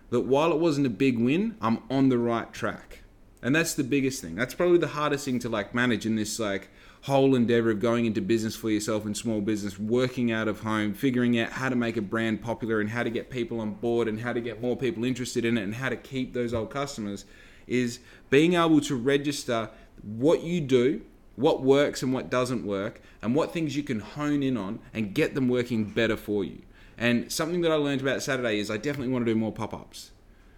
[0.09, 3.03] that while it wasn't a big win, I'm on the right track.
[3.43, 4.33] And that's the biggest thing.
[4.33, 6.69] That's probably the hardest thing to like manage in this like
[7.03, 10.95] whole endeavor of going into business for yourself and small business, working out of home,
[10.95, 14.07] figuring out how to make a brand popular and how to get people on board
[14.07, 16.71] and how to get more people interested in it and how to keep those old
[16.71, 17.25] customers
[17.69, 19.69] is being able to register
[20.01, 21.01] what you do
[21.39, 25.13] what works and what doesn't work, and what things you can hone in on and
[25.13, 26.61] get them working better for you.
[26.97, 29.73] And something that I learned about Saturday is I definitely want to do more pop
[29.73, 30.11] ups.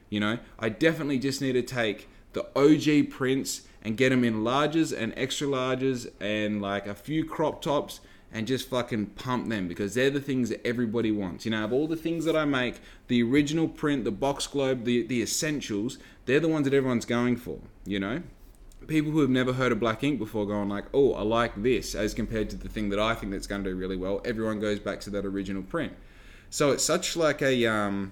[0.10, 4.44] You know, I definitely just need to take the OG prints and get them in
[4.44, 8.00] larges and extra larges and like a few crop tops
[8.34, 11.46] and just fucking pump them because they're the things that everybody wants.
[11.46, 14.86] You know, of all the things that I make, the original print, the box globe,
[14.86, 18.22] the the essentials, they're the ones that everyone's going for, you know?
[18.88, 21.94] people who have never heard of black ink before going like oh i like this
[21.94, 24.60] as compared to the thing that i think that's going to do really well everyone
[24.60, 25.94] goes back to that original print
[26.50, 28.12] so it's such like a um,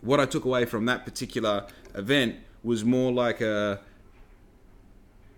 [0.00, 3.80] what i took away from that particular event was more like a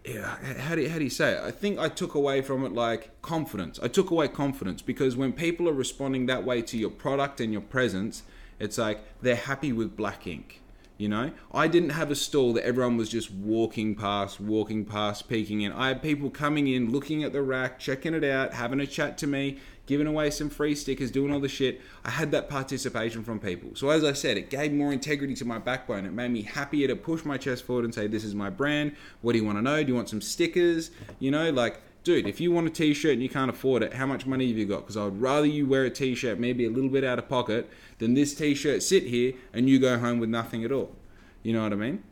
[0.05, 1.41] yeah, how do, you, how do you say it?
[1.43, 3.79] I think I took away from it like confidence.
[3.81, 7.53] I took away confidence because when people are responding that way to your product and
[7.53, 8.25] your presence,
[8.59, 10.61] it's like they're happy with black ink.
[10.99, 15.29] You know, I didn't have a stall that everyone was just walking past, walking past,
[15.29, 15.73] peeking in.
[15.73, 19.19] I had people coming in, looking at the rack, checking it out, having a chat
[19.19, 19.59] to me,
[19.93, 21.83] giving away some free stickers, doing all the shit.
[22.03, 23.73] I had that participation from people.
[23.75, 26.07] So as I said, it gave more integrity to my backbone.
[26.07, 28.97] It made me happier to push my chest forward and say, "This is my brand.
[29.21, 29.83] What do you want to know?
[29.83, 30.91] Do you want some stickers?
[31.19, 34.05] You know, like." dude, if you want a t-shirt and you can't afford it, how
[34.07, 34.81] much money have you got?
[34.81, 37.71] Because I would rather you wear a t-shirt, maybe a little bit out of pocket,
[37.99, 40.97] than this t-shirt sit here and you go home with nothing at all.
[41.45, 42.03] You know what I mean?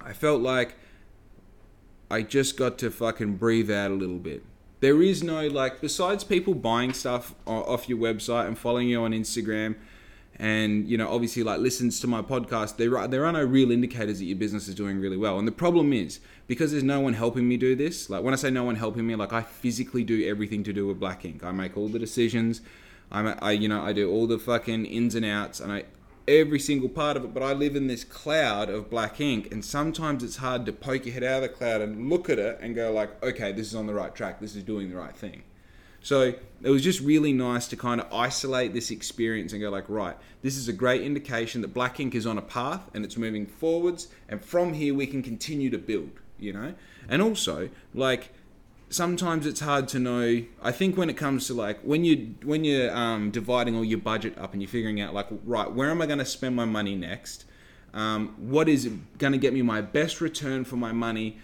[0.00, 0.74] I felt like
[2.10, 4.44] I just got to fucking breathe out a little bit.
[4.82, 9.12] There is no like besides people buying stuff off your website and following you on
[9.12, 9.76] Instagram
[10.36, 13.70] and you know obviously like listens to my podcast there are there are no real
[13.70, 15.38] indicators that your business is doing really well.
[15.38, 16.18] And the problem is
[16.48, 19.06] because there's no one helping me do this like when i say no one helping
[19.06, 21.44] me like i physically do everything to do with black ink.
[21.44, 22.60] I make all the decisions.
[23.12, 25.84] I'm, I, you know, I do all the fucking ins and outs, and I
[26.28, 29.64] every single part of it, but I live in this cloud of black ink, and
[29.64, 32.58] sometimes it's hard to poke your head out of the cloud and look at it
[32.60, 35.16] and go like, okay, this is on the right track, this is doing the right
[35.16, 35.42] thing.
[36.04, 39.88] So it was just really nice to kind of isolate this experience and go like,
[39.88, 43.16] right, this is a great indication that black ink is on a path and it's
[43.16, 46.74] moving forwards, and from here we can continue to build, you know.
[47.08, 48.32] And also, like
[48.92, 50.44] sometimes it's hard to know.
[50.62, 53.98] I think when it comes to like when you when you're um, dividing all your
[53.98, 56.64] budget up and you're figuring out like right where am I going to spend my
[56.64, 57.44] money next?
[57.94, 61.38] Um, what is going to get me my best return for my money?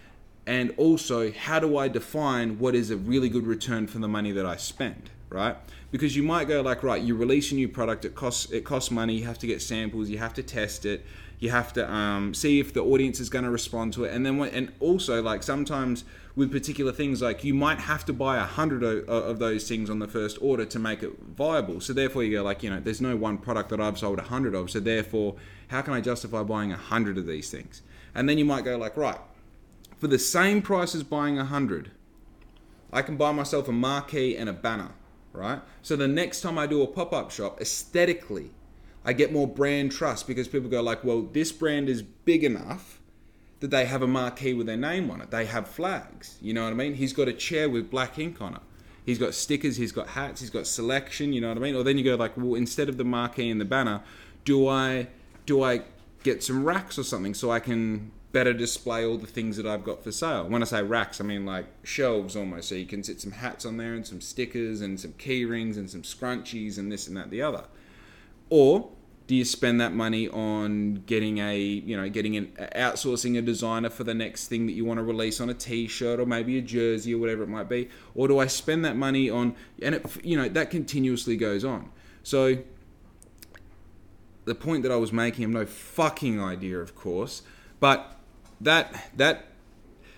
[0.47, 4.31] And also, how do I define what is a really good return for the money
[4.31, 5.11] that I spend?
[5.29, 5.55] Right?
[5.91, 8.89] Because you might go like, right, you release a new product, it costs it costs
[8.89, 9.15] money.
[9.15, 11.05] You have to get samples, you have to test it
[11.39, 14.25] You have to um, see if the audience is going to respond to it, and
[14.25, 16.03] then when, and also like sometimes
[16.39, 19.99] with particular things, like you might have to buy a hundred of, those things on
[19.99, 21.81] the first order to make it viable.
[21.81, 24.23] So therefore, you go like, you know, there's no one product that I've sold a
[24.23, 24.71] hundred of.
[24.71, 25.35] So therefore,
[25.67, 27.81] how can I justify buying a hundred of these things?
[28.15, 29.19] And then you might go like, right,
[29.97, 31.91] for the same price as buying a hundred,
[32.93, 34.91] I can buy myself a marquee and a banner,
[35.33, 35.59] right?
[35.81, 38.51] So the next time I do a pop up shop, aesthetically
[39.03, 42.98] I get more brand trust because people go like, well, this brand is big enough
[43.59, 45.31] that they have a marquee with their name on it.
[45.31, 46.37] They have flags.
[46.41, 46.95] You know what I mean?
[46.95, 48.61] He's got a chair with black ink on it.
[49.05, 51.75] He's got stickers, he's got hats, he's got selection, you know what I mean?
[51.75, 54.01] Or then you go like, well, instead of the marquee and the banner,
[54.45, 55.07] do I
[55.45, 55.81] do I
[56.23, 59.83] get some racks or something so I can better display all the things that I've
[59.83, 60.47] got for sale.
[60.47, 62.69] When I say racks, I mean like shelves almost.
[62.69, 65.77] So you can sit some hats on there and some stickers and some key rings
[65.77, 67.63] and some scrunchies and this and that the other.
[68.49, 68.91] Or
[69.29, 73.87] do you spend that money on getting a you know getting an outsourcing a designer
[73.87, 76.61] for the next thing that you want to release on a t-shirt or maybe a
[76.63, 77.89] jersey or whatever it might be?
[78.15, 81.91] Or do i spend that money on and it you know that continuously goes on.
[82.23, 82.57] So
[84.45, 87.43] the point that i was making i have no fucking idea of course
[87.79, 88.17] but
[88.59, 89.45] that that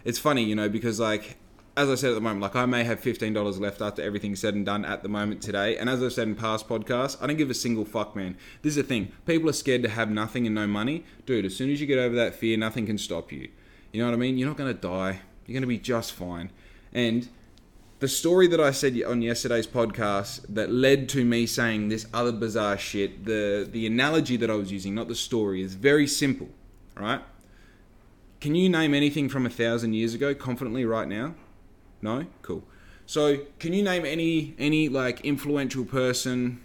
[0.06, 1.36] it's funny you know because like
[1.78, 4.40] as I said at the moment, like I may have fifteen dollars left after everything's
[4.40, 5.78] said and done at the moment today.
[5.78, 8.38] And as I've said in past podcasts, I don't give a single fuck, man.
[8.62, 11.46] This is the thing: people are scared to have nothing and no money, dude.
[11.46, 13.50] As soon as you get over that fear, nothing can stop you.
[13.94, 14.38] You know what I mean?
[14.38, 15.22] You're not gonna die.
[15.46, 16.52] You're gonna be just fine.
[16.94, 17.30] And
[18.00, 22.32] the story that I said on yesterday's podcast that led to me saying this other
[22.34, 26.50] bizarre shit, the the analogy that I was using, not the story, is very simple.
[26.96, 27.22] Right?
[28.42, 31.36] Can you name anything from a thousand years ago confidently right now?
[32.02, 32.64] No, cool.
[33.06, 36.62] So, can you name any any like influential person?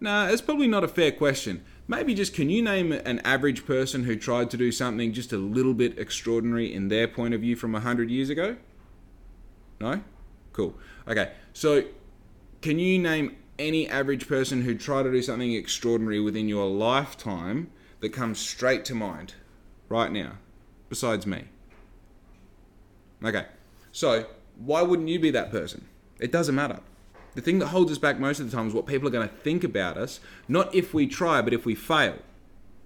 [0.00, 1.64] Nah, it's probably not a fair question.
[1.86, 5.36] Maybe just can you name an average person who tried to do something just a
[5.36, 8.56] little bit extraordinary in their point of view from 100 years ago?
[9.80, 10.02] No?
[10.52, 10.74] Cool.
[11.06, 11.32] Okay.
[11.52, 11.84] So,
[12.62, 17.70] can you name any average person who tried to do something extraordinary within your lifetime
[18.00, 19.34] that comes straight to mind
[19.88, 20.38] right now,
[20.88, 21.44] besides me?
[23.22, 23.46] Okay.
[23.94, 24.26] So,
[24.56, 25.86] why wouldn't you be that person?
[26.18, 26.80] It doesn't matter.
[27.36, 29.28] The thing that holds us back most of the time is what people are going
[29.28, 32.16] to think about us, not if we try, but if we fail,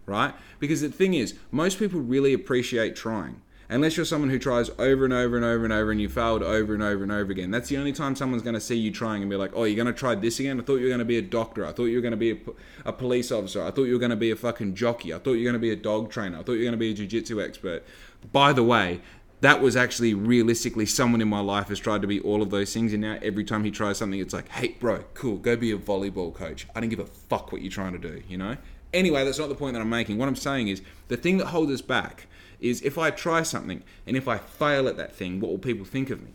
[0.04, 0.34] right?
[0.60, 3.40] Because the thing is, most people really appreciate trying.
[3.70, 6.42] Unless you're someone who tries over and over and over and over and you failed
[6.42, 7.50] over and over and over again.
[7.50, 9.76] That's the only time someone's going to see you trying and be like, oh, you're
[9.76, 10.60] going to try this again?
[10.60, 11.66] I thought you were going to be a doctor.
[11.66, 12.38] I thought you were going to be a,
[12.86, 13.62] a police officer.
[13.62, 15.12] I thought you were going to be a fucking jockey.
[15.12, 16.38] I thought you were going to be a dog trainer.
[16.38, 17.84] I thought you were going to be a jiu jitsu expert.
[18.32, 19.00] By the way,
[19.40, 22.72] that was actually realistically someone in my life has tried to be all of those
[22.72, 25.70] things and now every time he tries something it's like hey bro cool go be
[25.70, 26.66] a volleyball coach.
[26.74, 28.56] I don't give a fuck what you're trying to do you know?
[28.92, 30.18] Anyway that's not the point that i'm making.
[30.18, 32.26] What i'm saying is the thing that holds us back
[32.60, 35.84] is if i try something and if i fail at that thing what will people
[35.84, 36.32] think of me?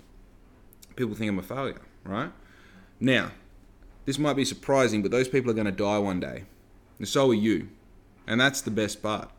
[0.96, 2.32] People think i'm a failure right?
[3.00, 3.32] Now
[4.06, 6.44] this might be surprising but those people are going to die one day
[7.00, 7.70] and so are you
[8.26, 9.30] and that's the best part.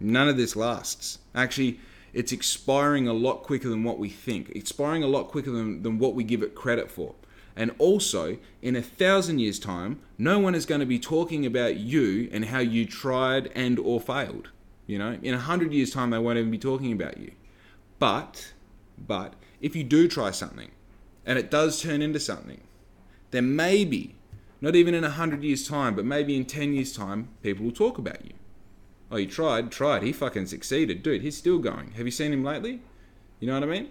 [0.00, 1.20] None of this lasts.
[1.36, 1.78] Actually
[2.14, 5.98] it's expiring a lot quicker than what we think, expiring a lot quicker than, than
[5.98, 7.14] what we give it credit for.
[7.56, 11.76] And also, in a thousand years' time, no one is going to be talking about
[11.76, 14.50] you and how you tried and or failed.
[14.86, 17.32] You know, in a hundred years' time, they won't even be talking about you.
[17.98, 18.52] But,
[18.98, 20.70] but if you do try something
[21.24, 22.60] and it does turn into something,
[23.30, 24.16] then maybe,
[24.60, 27.72] not even in a hundred years' time, but maybe in ten years' time, people will
[27.72, 28.32] talk about you.
[29.14, 30.02] Oh, he tried, tried.
[30.02, 31.04] He fucking succeeded.
[31.04, 31.92] Dude, he's still going.
[31.92, 32.80] Have you seen him lately?
[33.38, 33.90] You know what I mean?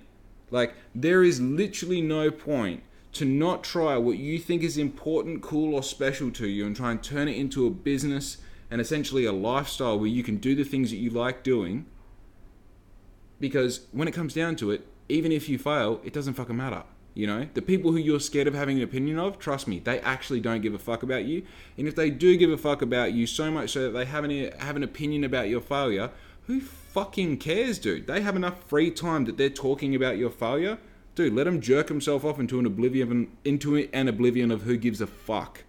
[0.51, 2.83] Like, there is literally no point
[3.13, 6.91] to not try what you think is important, cool, or special to you and try
[6.91, 10.65] and turn it into a business and essentially a lifestyle where you can do the
[10.65, 11.85] things that you like doing.
[13.39, 16.83] Because when it comes down to it, even if you fail, it doesn't fucking matter.
[17.13, 19.99] You know, the people who you're scared of having an opinion of, trust me, they
[19.99, 21.43] actually don't give a fuck about you.
[21.77, 24.23] And if they do give a fuck about you so much so that they have
[24.23, 26.09] an, have an opinion about your failure,
[26.47, 28.07] who fucking cares, dude?
[28.07, 30.79] They have enough free time that they're talking about your failure.
[31.15, 34.99] Dude, let them jerk himself off into an oblivion into an oblivion of who gives
[34.99, 35.63] a fuck.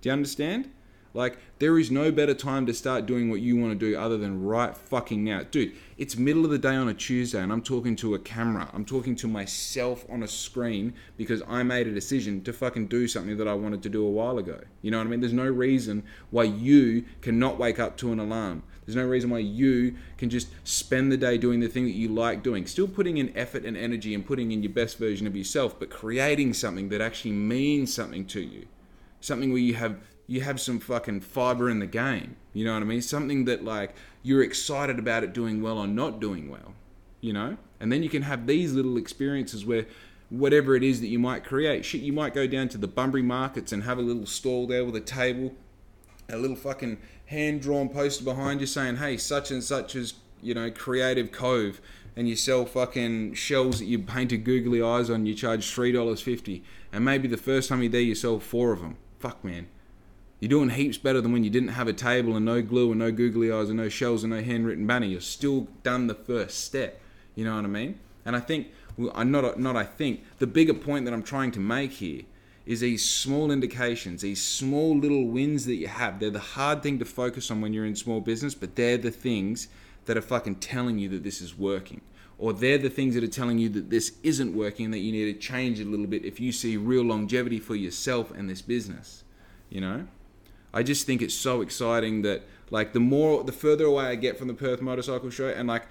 [0.00, 0.70] Do you understand?
[1.14, 4.16] Like, there is no better time to start doing what you want to do other
[4.16, 5.42] than right fucking now.
[5.42, 8.70] Dude, it's middle of the day on a Tuesday and I'm talking to a camera.
[8.72, 13.06] I'm talking to myself on a screen because I made a decision to fucking do
[13.06, 14.60] something that I wanted to do a while ago.
[14.80, 15.20] You know what I mean?
[15.20, 18.62] There's no reason why you cannot wake up to an alarm.
[18.86, 22.08] There's no reason why you can just spend the day doing the thing that you
[22.08, 22.66] like doing.
[22.66, 25.90] Still putting in effort and energy and putting in your best version of yourself, but
[25.90, 28.66] creating something that actually means something to you
[29.22, 32.36] something where you have you have some fucking fiber in the game.
[32.52, 33.02] You know what I mean?
[33.02, 36.74] Something that like you're excited about it doing well or not doing well.
[37.20, 39.86] You know, and then you can have these little experiences where
[40.32, 41.84] whatever it is that you might create.
[41.84, 44.84] Shit, you might go down to the Bunbury markets and have a little stall there
[44.84, 45.52] with a table,
[46.28, 50.54] a little fucking hand drawn poster behind you saying, hey, such and such is, you
[50.54, 51.80] know, Creative Cove.
[52.16, 56.62] And you sell fucking shells that you painted googly eyes on, you charge $3.50.
[56.92, 58.96] And maybe the first time you're there, you sell four of them.
[59.18, 59.68] Fuck, man.
[60.42, 62.98] You're doing heaps better than when you didn't have a table and no glue and
[62.98, 65.06] no googly eyes and no shells and no handwritten banner.
[65.06, 67.00] You're still done the first step.
[67.36, 68.00] You know what I mean?
[68.24, 68.66] And I think
[68.98, 72.22] not not I think the bigger point that I'm trying to make here
[72.66, 76.18] is these small indications, these small little wins that you have.
[76.18, 79.12] They're the hard thing to focus on when you're in small business, but they're the
[79.12, 79.68] things
[80.06, 82.00] that are fucking telling you that this is working.
[82.36, 85.12] Or they're the things that are telling you that this isn't working, and that you
[85.12, 88.50] need to change it a little bit if you see real longevity for yourself and
[88.50, 89.22] this business.
[89.70, 90.08] You know?
[90.72, 94.38] I just think it's so exciting that like the more the further away I get
[94.38, 95.86] from the Perth Motorcycle Show and like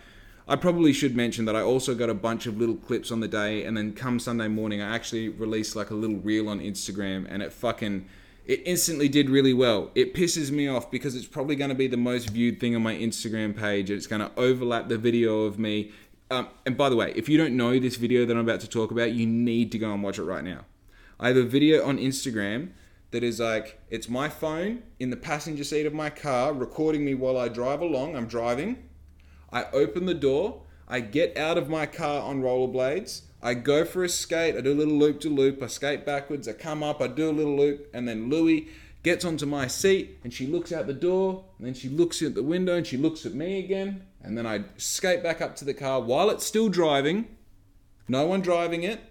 [0.47, 3.27] I probably should mention that I also got a bunch of little clips on the
[3.27, 7.25] day, and then come Sunday morning, I actually released like a little reel on Instagram,
[7.29, 8.05] and it fucking
[8.45, 9.91] it instantly did really well.
[9.95, 12.81] It pisses me off because it's probably going to be the most viewed thing on
[12.81, 13.89] my Instagram page.
[13.89, 15.91] And it's going to overlap the video of me.
[16.31, 18.67] Um, and by the way, if you don't know this video that I'm about to
[18.67, 20.65] talk about, you need to go and watch it right now.
[21.19, 22.71] I have a video on Instagram
[23.11, 27.13] that is like it's my phone in the passenger seat of my car recording me
[27.13, 28.15] while I drive along.
[28.15, 28.89] I'm driving
[29.51, 34.03] I open the door, I get out of my car on rollerblades, I go for
[34.03, 37.01] a skate, I do a little loop to loop, I skate backwards, I come up,
[37.01, 38.69] I do a little loop, and then Louie
[39.03, 42.33] gets onto my seat and she looks out the door, and then she looks at
[42.33, 45.65] the window and she looks at me again, and then I skate back up to
[45.65, 47.27] the car while it's still driving,
[48.07, 49.01] no one driving it,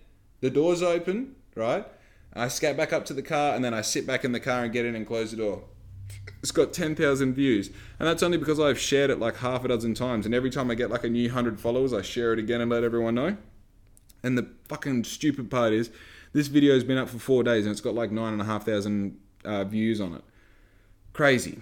[0.40, 1.86] the door's open, right?
[2.34, 4.64] I skate back up to the car and then I sit back in the car
[4.64, 5.64] and get in and close the door
[6.42, 7.68] it's got 10,000 views.
[7.98, 10.26] And that's only because I've shared it like half a dozen times.
[10.26, 12.70] And every time I get like a new 100 followers, I share it again and
[12.70, 13.36] let everyone know.
[14.22, 15.90] And the fucking stupid part is,
[16.32, 20.00] this video has been up for four days and it's got like 9,500 uh, views
[20.00, 20.24] on it.
[21.12, 21.60] Crazy.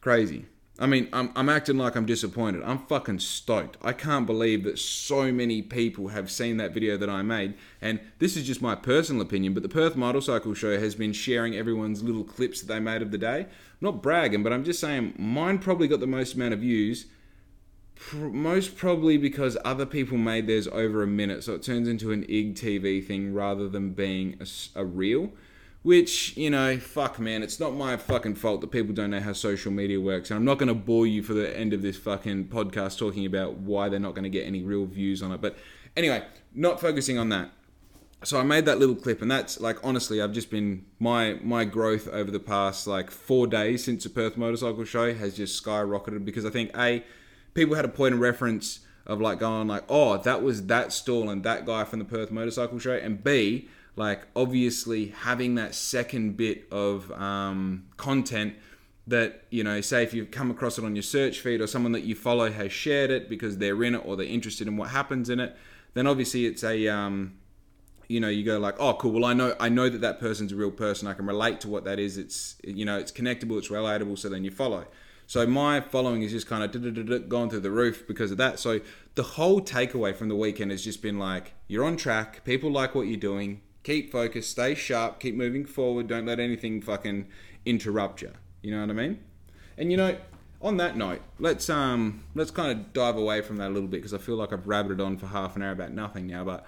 [0.00, 0.46] Crazy.
[0.80, 2.62] I mean, I'm, I'm acting like I'm disappointed.
[2.64, 3.76] I'm fucking stoked.
[3.82, 7.52] I can't believe that so many people have seen that video that I made.
[7.82, 11.54] And this is just my personal opinion, but the Perth Motorcycle Show has been sharing
[11.54, 13.40] everyone's little clips that they made of the day.
[13.40, 13.48] I'm
[13.82, 17.06] not bragging, but I'm just saying mine probably got the most amount of views.
[18.14, 22.24] Most probably because other people made theirs over a minute, so it turns into an
[22.24, 24.46] IGTV thing rather than being a,
[24.80, 25.30] a reel.
[25.82, 29.32] Which, you know, fuck, man, it's not my fucking fault that people don't know how
[29.32, 30.30] social media works.
[30.30, 33.24] And I'm not going to bore you for the end of this fucking podcast talking
[33.24, 35.40] about why they're not going to get any real views on it.
[35.40, 35.56] But
[35.96, 36.22] anyway,
[36.54, 37.50] not focusing on that.
[38.22, 41.64] So I made that little clip, and that's like honestly, I've just been my my
[41.64, 46.26] growth over the past like four days since the Perth Motorcycle Show has just skyrocketed
[46.26, 47.02] because I think a
[47.54, 51.30] people had a point of reference of like going like, oh, that was that stall
[51.30, 56.34] and that guy from the Perth Motorcycle Show, and b like obviously having that second
[56.34, 58.54] bit of um, content
[59.06, 61.92] that you know say if you've come across it on your search feed or someone
[61.92, 64.88] that you follow has shared it because they're in it or they're interested in what
[64.88, 65.54] happens in it
[65.92, 67.34] then obviously it's a um,
[68.08, 69.12] you know you go like oh cool.
[69.12, 71.06] Well i know i know that that person's a real person.
[71.06, 72.16] I can relate to what that is.
[72.16, 74.18] It's you know it's connectable it's relatable.
[74.18, 74.86] So then you follow.
[75.26, 78.58] So my following is just kind of gone through the roof because of that.
[78.58, 78.80] So
[79.14, 82.44] the whole takeaway from the weekend has just been like you're on track.
[82.44, 86.06] People like what you're doing keep focused, stay sharp, keep moving forward.
[86.06, 87.26] Don't let anything fucking
[87.64, 88.32] interrupt you.
[88.62, 89.20] You know what I mean?
[89.78, 90.16] And you know,
[90.62, 93.98] on that note, let's um let's kind of dive away from that a little bit
[93.98, 96.44] because I feel like I've rabbited on for half an hour about nothing now.
[96.44, 96.66] But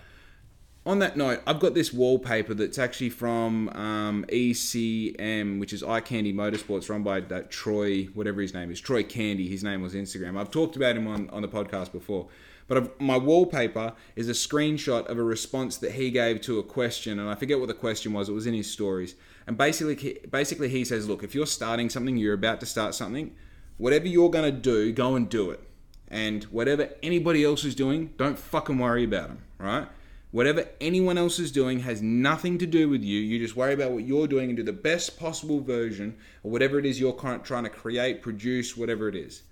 [0.84, 6.00] on that note, I've got this wallpaper that's actually from um, ECM, which is Eye
[6.00, 9.48] Candy Motorsports, run by that Troy, whatever his name is, Troy Candy.
[9.48, 10.40] His name was Instagram.
[10.40, 12.28] I've talked about him on on the podcast before.
[12.68, 17.18] But my wallpaper is a screenshot of a response that he gave to a question,
[17.18, 18.28] and I forget what the question was.
[18.28, 19.14] It was in his stories,
[19.46, 23.34] and basically, basically he says, "Look, if you're starting something, you're about to start something,
[23.78, 25.60] whatever you're gonna do, go and do it,
[26.08, 29.88] and whatever anybody else is doing, don't fucking worry about them, right?"
[30.30, 33.20] Whatever anyone else is doing has nothing to do with you.
[33.20, 36.78] You just worry about what you're doing and do the best possible version of whatever
[36.78, 39.42] it is you're trying to create, produce, whatever it is.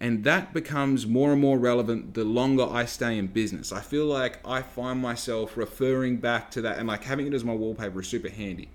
[0.00, 3.70] And that becomes more and more relevant the longer I stay in business.
[3.70, 7.44] I feel like I find myself referring back to that and like having it as
[7.44, 8.70] my wallpaper is super handy.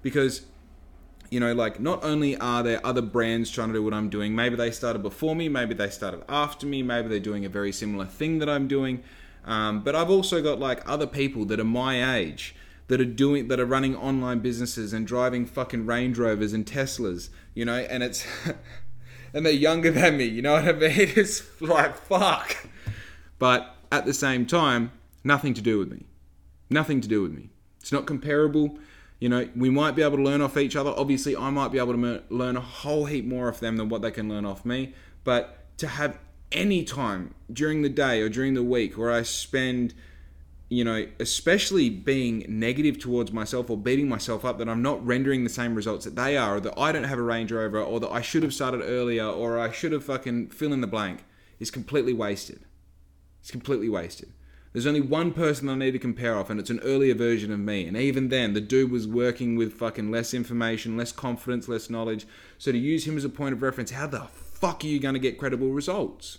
[0.00, 0.46] Because,
[1.30, 4.34] you know, like not only are there other brands trying to do what I'm doing,
[4.34, 7.72] maybe they started before me, maybe they started after me, maybe they're doing a very
[7.72, 9.02] similar thing that I'm doing.
[9.44, 12.54] Um, but I've also got like other people that are my age
[12.88, 17.28] that are doing that are running online businesses and driving fucking Range Rovers and Teslas,
[17.54, 18.26] you know, and it's
[19.32, 20.90] and they're younger than me, you know what I mean?
[21.16, 22.56] It's like fuck.
[23.38, 24.92] But at the same time,
[25.24, 26.06] nothing to do with me.
[26.68, 27.50] Nothing to do with me.
[27.80, 28.78] It's not comparable.
[29.18, 30.92] You know, we might be able to learn off each other.
[30.96, 34.02] Obviously, I might be able to learn a whole heap more off them than what
[34.02, 34.94] they can learn off me.
[35.24, 36.18] But to have
[36.52, 39.94] any time during the day or during the week where I spend
[40.70, 45.42] you know, especially being negative towards myself or beating myself up that I'm not rendering
[45.42, 47.98] the same results that they are, or that I don't have a Range Rover, or
[47.98, 51.24] that I should have started earlier, or I should have fucking fill in the blank,
[51.58, 52.60] is completely wasted.
[53.40, 54.32] It's completely wasted.
[54.72, 57.58] There's only one person I need to compare off, and it's an earlier version of
[57.58, 57.86] me.
[57.86, 62.28] And even then, the dude was working with fucking less information, less confidence, less knowledge.
[62.58, 65.14] So to use him as a point of reference, how the fuck are you going
[65.14, 66.38] to get credible results?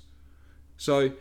[0.78, 1.12] So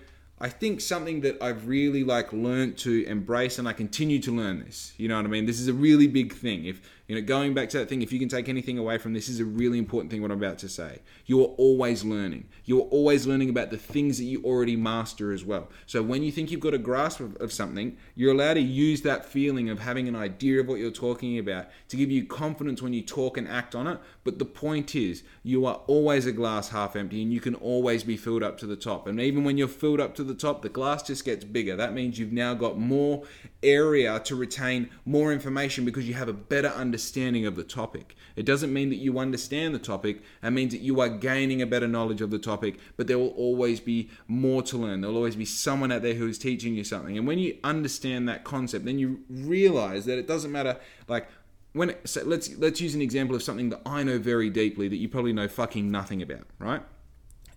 [0.42, 4.60] I think something that I've really like learned to embrace and I continue to learn
[4.64, 4.94] this.
[4.96, 5.44] You know what I mean?
[5.44, 6.64] This is a really big thing.
[6.64, 6.80] If
[7.10, 9.28] you know, going back to that thing, if you can take anything away from this,
[9.28, 11.00] is a really important thing what I'm about to say.
[11.26, 12.46] You are always learning.
[12.66, 15.70] You are always learning about the things that you already master as well.
[15.86, 19.02] So when you think you've got a grasp of, of something, you're allowed to use
[19.02, 22.80] that feeling of having an idea of what you're talking about to give you confidence
[22.80, 23.98] when you talk and act on it.
[24.22, 28.04] But the point is, you are always a glass half empty and you can always
[28.04, 29.08] be filled up to the top.
[29.08, 31.74] And even when you're filled up to the top, the glass just gets bigger.
[31.74, 33.24] That means you've now got more
[33.64, 38.14] area to retain more information because you have a better understanding understanding of the topic.
[38.36, 41.66] It doesn't mean that you understand the topic, it means that you are gaining a
[41.66, 45.00] better knowledge of the topic, but there will always be more to learn.
[45.00, 47.16] There will always be someone out there who is teaching you something.
[47.16, 50.76] And when you understand that concept, then you realize that it doesn't matter
[51.08, 51.26] like
[51.72, 54.88] when it, so let's let's use an example of something that I know very deeply
[54.88, 56.82] that you probably know fucking nothing about, right?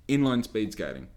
[0.08, 1.08] Inline speed skating.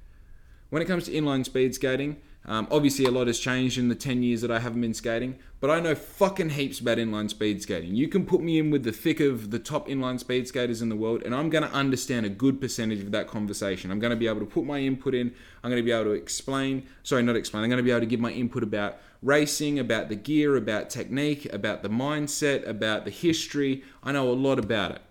[0.70, 2.16] When it comes to inline speed skating,
[2.47, 5.36] um, obviously, a lot has changed in the 10 years that I haven't been skating,
[5.59, 7.97] but I know fucking heaps about inline speed skating.
[7.97, 10.88] You can put me in with the thick of the top inline speed skaters in
[10.88, 13.90] the world, and I'm going to understand a good percentage of that conversation.
[13.90, 15.34] I'm going to be able to put my input in.
[15.64, 18.01] I'm going to be able to explain, sorry, not explain, I'm going to be able
[18.01, 23.05] to give my input about racing, about the gear, about technique, about the mindset, about
[23.05, 23.82] the history.
[24.05, 25.03] I know a lot about it.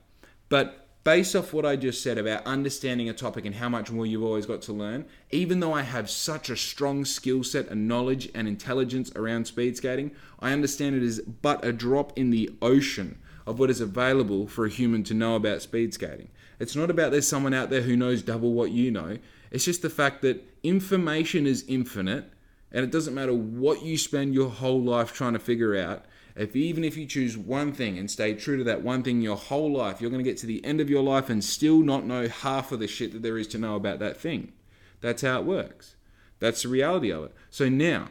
[0.47, 4.07] But based off what I just said about understanding a topic and how much more
[4.07, 7.87] you've always got to learn, even though I have such a strong skill set and
[7.87, 12.49] knowledge and intelligence around speed skating, I understand it is but a drop in the
[12.59, 16.29] ocean of what is available for a human to know about speed skating.
[16.59, 19.19] It's not about there's someone out there who knows double what you know.
[19.51, 22.31] It's just the fact that information is infinite
[22.71, 26.03] and it doesn't matter what you spend your whole life trying to figure out
[26.35, 29.37] if even if you choose one thing and stay true to that one thing your
[29.37, 32.05] whole life, you're going to get to the end of your life and still not
[32.05, 34.51] know half of the shit that there is to know about that thing.
[34.99, 35.95] That's how it works.
[36.39, 37.35] That's the reality of it.
[37.49, 38.09] So now,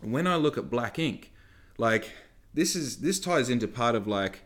[0.00, 1.32] when I look at black ink,
[1.78, 2.12] like
[2.52, 4.42] this is this ties into part of like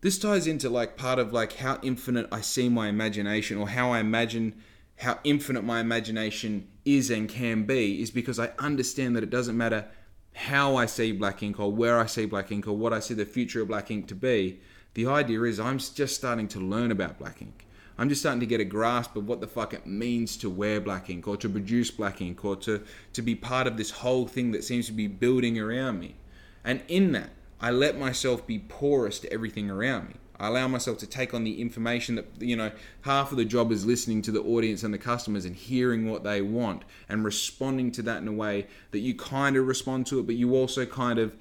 [0.00, 3.92] this ties into like part of like how infinite I see my imagination or how
[3.92, 4.62] I imagine
[4.98, 9.56] how infinite my imagination is and can be is because I understand that it doesn't
[9.56, 9.88] matter
[10.34, 13.14] how I see black ink or where I see black ink or what I see
[13.14, 14.60] the future of black ink to be,
[14.94, 17.66] the idea is I'm just starting to learn about black ink.
[17.96, 20.80] I'm just starting to get a grasp of what the fuck it means to wear
[20.80, 22.82] black ink or to produce black ink or to,
[23.12, 26.16] to be part of this whole thing that seems to be building around me.
[26.64, 27.30] And in that,
[27.60, 30.14] I let myself be porous to everything around me.
[30.38, 32.72] I allow myself to take on the information that, you know,
[33.02, 36.24] half of the job is listening to the audience and the customers and hearing what
[36.24, 40.18] they want and responding to that in a way that you kind of respond to
[40.18, 41.36] it, but you also kind of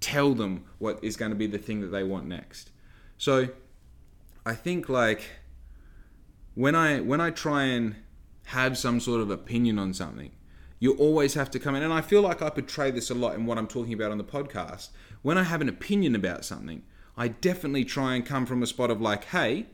[0.00, 2.70] tell them what is going to be the thing that they want next.
[3.18, 3.48] So
[4.44, 5.22] I think like
[6.54, 7.96] when I when I try and
[8.46, 10.30] have some sort of opinion on something,
[10.78, 13.34] you always have to come in and I feel like I portray this a lot
[13.34, 14.90] in what I'm talking about on the podcast.
[15.22, 16.84] When I have an opinion about something,
[17.16, 19.66] I definitely try and come from a spot of like, hey,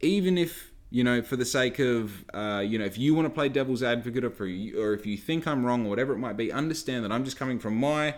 [0.00, 3.30] even if you know, for the sake of, uh, you know, if you want to
[3.30, 6.36] play devil's advocate or, you, or if you think I'm wrong or whatever it might
[6.36, 8.16] be, understand that I'm just coming from my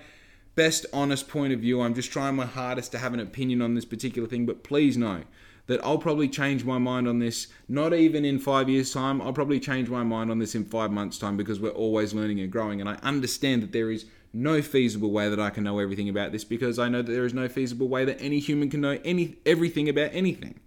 [0.54, 1.82] best honest point of view.
[1.82, 4.96] I'm just trying my hardest to have an opinion on this particular thing, but please
[4.96, 5.22] know
[5.66, 9.20] that I'll probably change my mind on this not even in five years' time.
[9.20, 12.40] I'll probably change my mind on this in five months' time because we're always learning
[12.40, 12.80] and growing.
[12.80, 16.32] And I understand that there is no feasible way that I can know everything about
[16.32, 18.98] this because I know that there is no feasible way that any human can know
[19.04, 20.60] any everything about anything.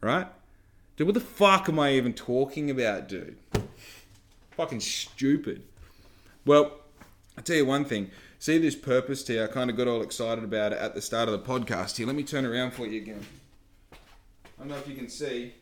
[0.00, 0.26] Right?
[0.96, 3.36] Dude, what the fuck am I even talking about, dude?
[4.52, 5.62] Fucking stupid.
[6.44, 6.80] Well,
[7.36, 8.10] I'll tell you one thing.
[8.38, 9.44] See this purpose here?
[9.44, 12.06] I kind of got all excited about it at the start of the podcast here.
[12.06, 13.24] Let me turn around for you again.
[13.92, 13.96] I
[14.58, 15.52] don't know if you can see,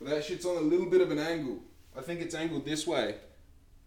[0.00, 1.58] but that shit's on a little bit of an angle.
[1.96, 3.16] I think it's angled this way.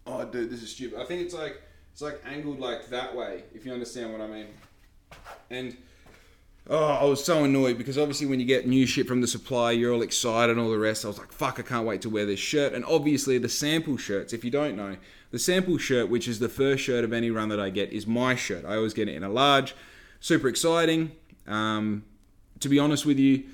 [0.06, 1.00] Oh, dude, this is stupid.
[1.00, 1.60] I think it's like
[1.92, 4.46] it's like angled like that way, if you understand what I mean.
[5.50, 5.76] And
[6.68, 9.72] oh, I was so annoyed because obviously when you get new shit from the supplier,
[9.72, 11.04] you're all excited and all the rest.
[11.04, 12.72] I was like, fuck, I can't wait to wear this shirt.
[12.72, 14.96] And obviously the sample shirts, if you don't know,
[15.30, 18.06] the sample shirt, which is the first shirt of any run that I get, is
[18.06, 18.64] my shirt.
[18.64, 19.74] I always get it in a large.
[20.20, 21.12] Super exciting.
[21.46, 22.04] Um,
[22.60, 23.44] to be honest with you,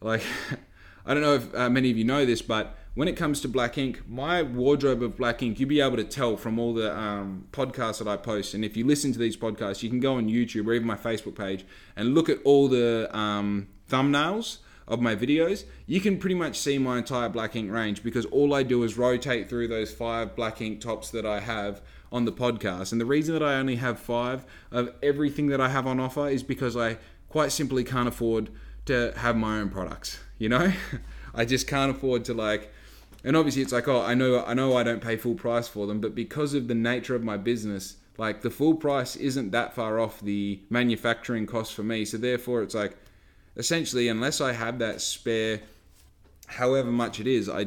[0.00, 0.22] like
[1.06, 3.48] I don't know if uh, many of you know this, but when it comes to
[3.48, 6.94] black ink, my wardrobe of black ink, you'll be able to tell from all the
[6.96, 8.52] um, podcasts that I post.
[8.52, 10.96] And if you listen to these podcasts, you can go on YouTube or even my
[10.96, 11.64] Facebook page
[11.96, 15.64] and look at all the um, thumbnails of my videos.
[15.86, 18.98] You can pretty much see my entire black ink range because all I do is
[18.98, 21.80] rotate through those five black ink tops that I have
[22.10, 22.92] on the podcast.
[22.92, 26.28] And the reason that I only have five of everything that I have on offer
[26.28, 26.98] is because I
[27.30, 28.50] quite simply can't afford
[28.84, 30.20] to have my own products.
[30.36, 30.72] You know,
[31.34, 32.70] I just can't afford to like.
[33.24, 35.86] And obviously, it's like, oh, I know, I know, I don't pay full price for
[35.86, 39.74] them, but because of the nature of my business, like the full price isn't that
[39.74, 42.04] far off the manufacturing cost for me.
[42.04, 42.96] So therefore, it's like,
[43.56, 45.60] essentially, unless I have that spare,
[46.46, 47.66] however much it is, I,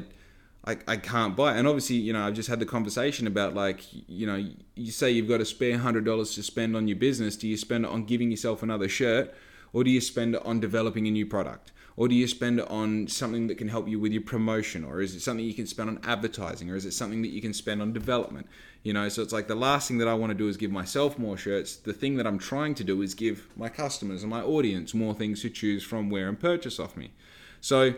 [0.66, 1.56] I, I can't buy.
[1.56, 1.60] It.
[1.60, 4.43] And obviously, you know, I've just had the conversation about like, you know,
[4.76, 7.36] you say you've got a spare hundred dollars to spend on your business.
[7.36, 9.34] Do you spend it on giving yourself another shirt?
[9.74, 11.72] Or do you spend it on developing a new product?
[11.98, 14.84] Or do you spend it on something that can help you with your promotion?
[14.84, 16.70] Or is it something you can spend on advertising?
[16.70, 18.48] Or is it something that you can spend on development?
[18.84, 20.72] You know, so it's like the last thing that I want to do is give
[20.72, 21.78] myself more shirts.
[21.78, 25.14] The thing that I'm trying to do is give my customers and my audience more
[25.14, 27.12] things to choose from, wear, and purchase off me.
[27.62, 27.93] So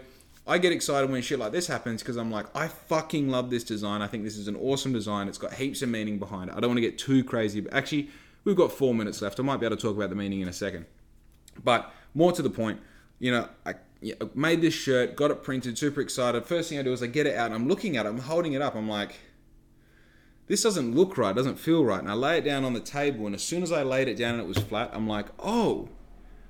[0.45, 3.63] I get excited when shit like this happens because I'm like, I fucking love this
[3.63, 4.03] design.
[4.03, 5.27] I think this is an awesome design.
[5.27, 6.55] It's got heaps of meaning behind it.
[6.55, 8.09] I don't want to get too crazy, but actually,
[8.43, 9.39] we've got four minutes left.
[9.39, 10.85] I might be able to talk about the meaning in a second.
[11.63, 12.79] But more to the point,
[13.19, 13.73] you know, I
[14.33, 16.45] made this shirt, got it printed, super excited.
[16.45, 18.19] First thing I do is I get it out, and I'm looking at it, I'm
[18.19, 19.19] holding it up, I'm like,
[20.47, 21.99] this doesn't look right, doesn't feel right.
[21.99, 24.17] And I lay it down on the table, and as soon as I laid it
[24.17, 25.89] down and it was flat, I'm like, oh,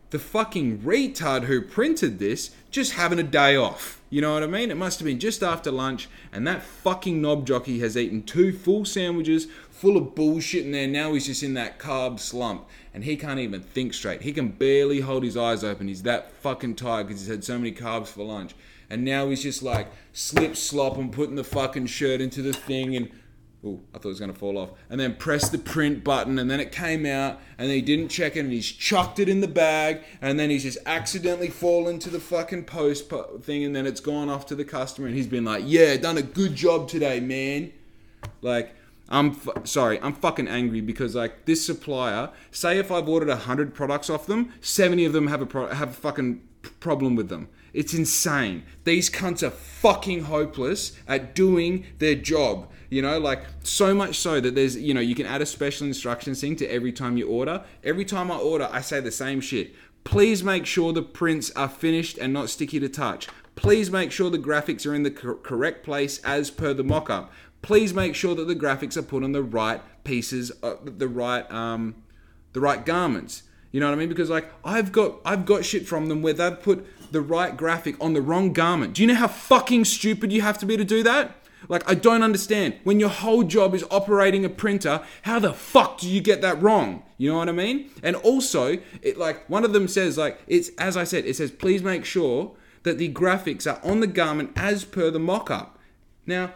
[0.09, 4.01] the fucking retard who printed this just having a day off.
[4.09, 4.71] You know what I mean?
[4.71, 8.53] It must have been just after lunch, and that fucking knob jockey has eaten two
[8.53, 10.87] full sandwiches full of bullshit in there.
[10.87, 12.67] Now he's just in that carb slump,
[12.97, 14.23] and he can't even think straight.
[14.23, 15.87] He can barely hold his eyes open.
[15.87, 18.55] He's that fucking tired because he's had so many carbs for lunch.
[18.89, 22.95] And now he's just like slip slop and putting the fucking shirt into the thing
[22.95, 23.11] and
[23.63, 24.71] Oh, I thought it was to fall off.
[24.89, 28.35] And then press the print button, and then it came out, and he didn't check
[28.35, 32.09] it, and he's chucked it in the bag, and then he's just accidentally fallen to
[32.09, 35.43] the fucking post thing, and then it's gone off to the customer, and he's been
[35.43, 37.73] like, "Yeah, done a good job today, man."
[38.41, 38.75] Like,
[39.09, 43.73] I'm f- sorry, I'm fucking angry because like this supplier, say if I've ordered hundred
[43.73, 46.41] products off them, seventy of them have a pro- have a fucking
[46.79, 47.49] problem with them.
[47.73, 48.63] It's insane.
[48.83, 52.71] These cunts are fucking hopeless at doing their job.
[52.89, 55.85] You know, like so much so that there's, you know, you can add a special
[55.85, 57.63] instructions thing to every time you order.
[57.83, 59.75] Every time I order, I say the same shit.
[60.05, 63.27] Please make sure the prints are finished and not sticky to touch.
[63.55, 67.09] Please make sure the graphics are in the cor- correct place as per the mock
[67.09, 67.33] up.
[67.61, 71.49] Please make sure that the graphics are put on the right pieces, uh, the right,
[71.51, 71.95] um,
[72.53, 73.43] the right garments.
[73.71, 74.09] You know what I mean?
[74.09, 77.95] Because like I've got I've got shit from them where they've put the right graphic
[78.01, 78.93] on the wrong garment.
[78.93, 81.35] Do you know how fucking stupid you have to be to do that?
[81.69, 82.75] Like, I don't understand.
[82.83, 86.61] When your whole job is operating a printer, how the fuck do you get that
[86.61, 87.03] wrong?
[87.17, 87.89] You know what I mean?
[88.03, 91.51] And also, it like one of them says, like, it's as I said, it says,
[91.51, 95.77] please make sure that the graphics are on the garment as per the mock up.
[96.25, 96.53] Now,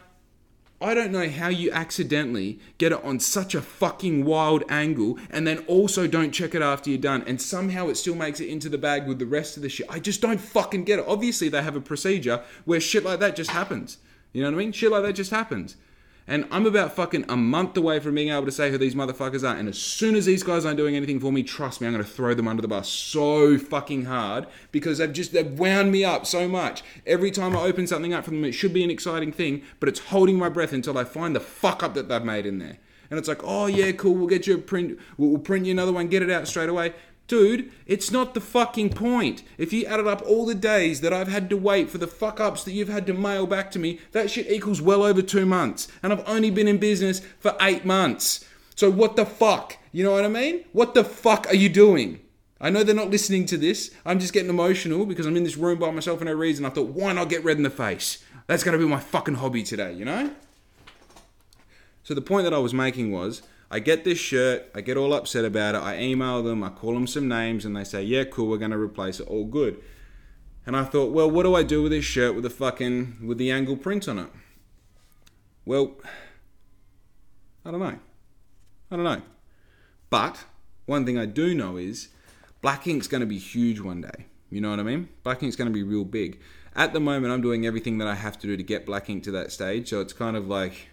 [0.81, 5.45] I don't know how you accidentally get it on such a fucking wild angle and
[5.45, 8.67] then also don't check it after you're done and somehow it still makes it into
[8.67, 9.85] the bag with the rest of the shit.
[9.89, 11.05] I just don't fucking get it.
[11.07, 13.99] Obviously, they have a procedure where shit like that just happens.
[14.33, 14.71] You know what I mean?
[14.71, 15.75] Shit like that just happens.
[16.27, 19.47] And I'm about fucking a month away from being able to say who these motherfuckers
[19.47, 19.55] are.
[19.55, 22.03] And as soon as these guys aren't doing anything for me, trust me, I'm going
[22.03, 26.03] to throw them under the bus so fucking hard because they've just they've wound me
[26.03, 26.83] up so much.
[27.05, 29.89] Every time I open something up from them, it should be an exciting thing, but
[29.89, 32.77] it's holding my breath until I find the fuck up that they've made in there.
[33.09, 35.91] And it's like, oh yeah, cool, we'll get you a print, we'll print you another
[35.91, 36.93] one, get it out straight away.
[37.31, 39.43] Dude, it's not the fucking point.
[39.57, 42.41] If you added up all the days that I've had to wait for the fuck
[42.41, 45.45] ups that you've had to mail back to me, that shit equals well over two
[45.45, 45.87] months.
[46.03, 48.43] And I've only been in business for eight months.
[48.75, 49.77] So what the fuck?
[49.93, 50.65] You know what I mean?
[50.73, 52.19] What the fuck are you doing?
[52.59, 53.91] I know they're not listening to this.
[54.05, 56.65] I'm just getting emotional because I'm in this room by myself for no reason.
[56.65, 58.21] I thought, why not get red in the face?
[58.47, 60.31] That's to be my fucking hobby today, you know?
[62.03, 63.41] So the point that I was making was
[63.73, 66.93] I get this shirt, I get all upset about it, I email them, I call
[66.93, 69.81] them some names, and they say, yeah, cool, we're going to replace it, all good.
[70.65, 73.37] And I thought, well, what do I do with this shirt with the fucking, with
[73.37, 74.27] the angle print on it?
[75.63, 75.95] Well,
[77.63, 77.97] I don't know.
[78.91, 79.21] I don't know.
[80.09, 80.43] But
[80.85, 82.09] one thing I do know is
[82.61, 84.25] Black Ink's going to be huge one day.
[84.49, 85.07] You know what I mean?
[85.23, 86.41] Black Ink's going to be real big.
[86.75, 89.23] At the moment, I'm doing everything that I have to do to get Black Ink
[89.23, 89.89] to that stage.
[89.89, 90.89] So it's kind of like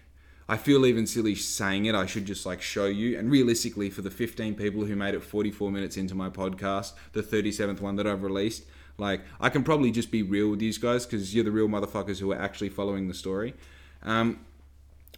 [0.49, 1.93] I feel even silly saying it.
[1.93, 3.19] I should just like show you.
[3.19, 7.21] And realistically, for the 15 people who made it 44 minutes into my podcast, the
[7.21, 8.63] 37th one that I've released,
[8.97, 12.19] like I can probably just be real with these guys because you're the real motherfuckers
[12.19, 13.53] who are actually following the story.
[14.01, 14.39] Um,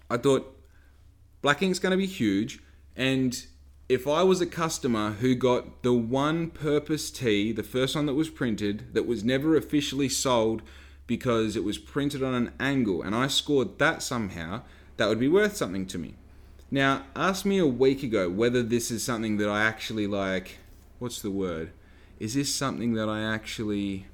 [0.10, 0.54] I thought
[1.42, 2.60] Black Ink's going to be huge,
[2.98, 3.46] and
[3.88, 8.16] if I was a customer who got the one purpose tee, the first one that
[8.16, 10.62] was printed, that was never officially sold
[11.08, 14.64] because it was printed on an angle, and I scored that somehow,
[15.02, 16.14] that would be worth something to me.
[16.70, 20.60] Now, ask me a week ago whether this is something that I actually like.
[21.00, 21.72] What's the word?
[22.20, 24.06] Is this something that I actually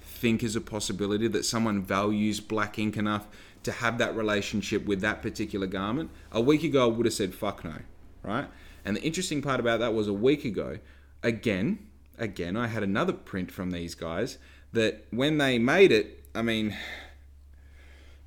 [0.00, 3.26] think is a possibility that someone values black ink enough
[3.64, 6.10] to have that relationship with that particular garment?
[6.30, 7.78] A week ago, I would have said fuck no,
[8.22, 8.46] right?
[8.84, 10.78] And the interesting part about that was a week ago,
[11.24, 11.80] again,
[12.18, 14.38] again, I had another print from these guys
[14.74, 16.76] that when they made it, I mean,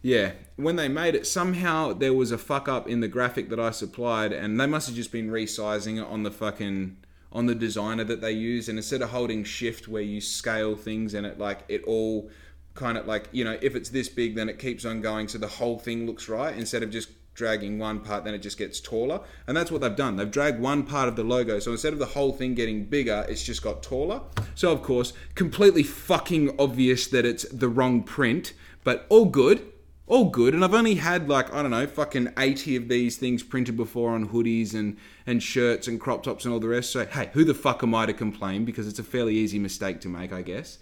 [0.03, 3.59] yeah, when they made it, somehow there was a fuck up in the graphic that
[3.59, 6.97] I supplied, and they must have just been resizing it on the fucking
[7.31, 8.67] on the designer that they use.
[8.67, 12.29] And instead of holding shift where you scale things and it like it all
[12.75, 15.37] kind of like you know if it's this big, then it keeps on going, so
[15.37, 18.79] the whole thing looks right instead of just dragging one part, then it just gets
[18.79, 19.21] taller.
[19.47, 20.17] And that's what they've done.
[20.17, 21.57] They've dragged one part of the logo.
[21.59, 24.21] So instead of the whole thing getting bigger, it's just got taller.
[24.53, 29.72] So, of course, completely fucking obvious that it's the wrong print, but all good.
[30.05, 30.53] All good.
[30.53, 34.11] And I've only had like, I don't know, fucking 80 of these things printed before
[34.11, 36.91] on hoodies and, and shirts and crop tops and all the rest.
[36.91, 38.65] So, hey, who the fuck am I to complain?
[38.65, 40.79] Because it's a fairly easy mistake to make, I guess.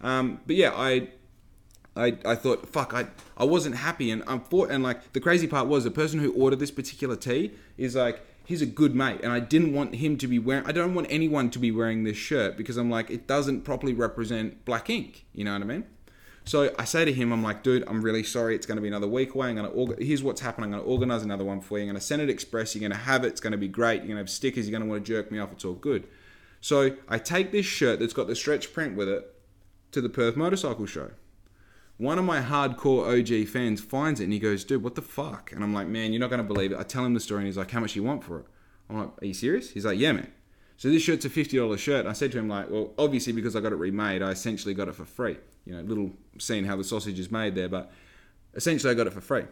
[0.00, 1.08] Um, but yeah, I
[1.96, 3.06] I, I thought fuck I
[3.36, 6.32] I wasn't happy and I'm for, and like the crazy part was the person who
[6.32, 10.18] ordered this particular tee is like he's a good mate and I didn't want him
[10.18, 13.10] to be wearing I don't want anyone to be wearing this shirt because I'm like
[13.10, 15.84] it doesn't properly represent black ink you know what I mean
[16.44, 18.88] so I say to him I'm like dude I'm really sorry it's going to be
[18.88, 21.60] another week away I'm going to here's what's happening I'm going to organize another one
[21.60, 23.52] for you I'm going to send it express you're going to have it it's going
[23.52, 25.38] to be great you're going to have stickers you're going to want to jerk me
[25.38, 26.06] off it's all good
[26.60, 29.34] so I take this shirt that's got the stretch print with it
[29.92, 31.10] to the Perth Motorcycle Show
[31.96, 35.52] one of my hardcore OG fans finds it and he goes, dude, what the fuck?
[35.52, 36.78] And I'm like, man, you're not going to believe it.
[36.78, 38.46] I tell him the story and he's like, how much you want for it?
[38.90, 39.70] I'm like, are you serious?
[39.70, 40.32] He's like, yeah, man.
[40.76, 42.06] So this shirt's a $50 shirt.
[42.06, 44.88] I said to him, like, well, obviously because I got it remade, I essentially got
[44.88, 45.36] it for free.
[45.64, 47.90] You know, little seeing how the sausage is made there, but
[48.54, 49.44] essentially I got it for free.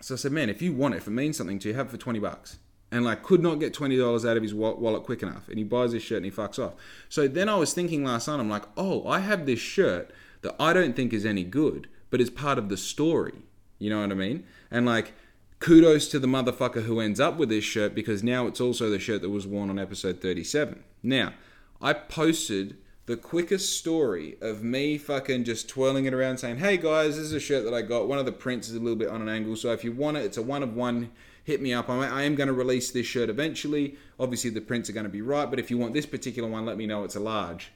[0.00, 1.86] So I said, man, if you want it, if it means something to you, have
[1.86, 2.58] it for 20 bucks.
[2.92, 5.48] And like, could not get $20 out of his wallet quick enough.
[5.48, 6.74] And he buys this shirt and he fucks off.
[7.08, 10.10] So then I was thinking last night, I'm like, oh, I have this shirt
[10.42, 13.42] that I don't think is any good, but is part of the story.
[13.78, 14.44] You know what I mean?
[14.70, 15.12] And like,
[15.60, 18.98] kudos to the motherfucker who ends up with this shirt because now it's also the
[18.98, 20.82] shirt that was worn on episode 37.
[21.02, 21.34] Now,
[21.80, 22.76] I posted
[23.10, 27.32] the quickest story of me fucking just twirling it around saying, hey guys, this is
[27.32, 28.06] a shirt that I got.
[28.06, 30.16] One of the prints is a little bit on an angle, so if you want
[30.16, 31.10] it, it's a one of one.
[31.42, 31.90] Hit me up.
[31.90, 33.96] I am going to release this shirt eventually.
[34.20, 36.64] Obviously, the prints are going to be right, but if you want this particular one,
[36.64, 37.72] let me know it's a large.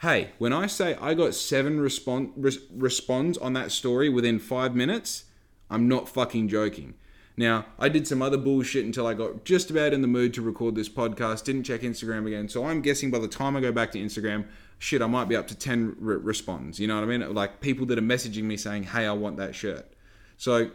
[0.00, 4.74] Hey, when I say I got seven respond, res, responds on that story within five
[4.74, 5.26] minutes,
[5.70, 6.94] I'm not fucking joking.
[7.36, 10.42] Now, I did some other bullshit until I got just about in the mood to
[10.42, 12.48] record this podcast, didn't check Instagram again.
[12.48, 14.44] So I'm guessing by the time I go back to Instagram,
[14.82, 16.80] shit, I might be up to 10 re- responds.
[16.80, 17.32] You know what I mean?
[17.32, 19.86] Like people that are messaging me saying, hey, I want that shirt.
[20.36, 20.72] So,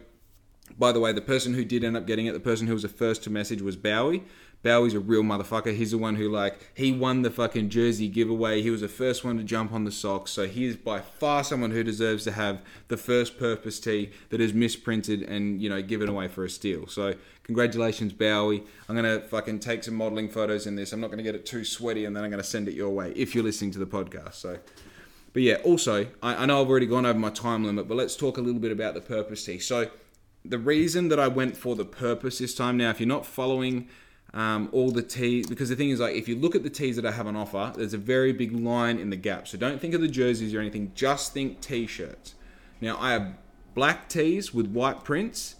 [0.79, 2.83] by the way, the person who did end up getting it, the person who was
[2.83, 4.23] the first to message was Bowie.
[4.63, 5.75] Bowie's a real motherfucker.
[5.75, 8.61] He's the one who like he won the fucking jersey giveaway.
[8.61, 11.43] He was the first one to jump on the socks, so he is by far
[11.43, 15.81] someone who deserves to have the first purpose tee that is misprinted and you know
[15.81, 16.87] given away for a steal.
[16.87, 17.13] So
[17.47, 18.63] congratulations, Bowie.
[18.87, 20.93] I'm gonna fucking take some modeling photos in this.
[20.93, 23.11] I'm not gonna get it too sweaty, and then I'm gonna send it your way
[23.15, 24.35] if you're listening to the podcast.
[24.35, 24.59] So.
[25.33, 28.15] But yeah, also, I, I know I've already gone over my time limit, but let's
[28.15, 29.59] talk a little bit about the purpose tee.
[29.59, 29.91] So,
[30.43, 33.87] the reason that I went for the purpose this time now, if you're not following
[34.33, 36.95] um, all the tees because the thing is like if you look at the tees
[36.95, 39.47] that I have on offer, there's a very big line in the gap.
[39.47, 40.91] So don't think of the jerseys or anything.
[40.95, 42.35] Just think t-shirts.
[42.81, 43.35] Now I have
[43.73, 45.55] black tees with white prints,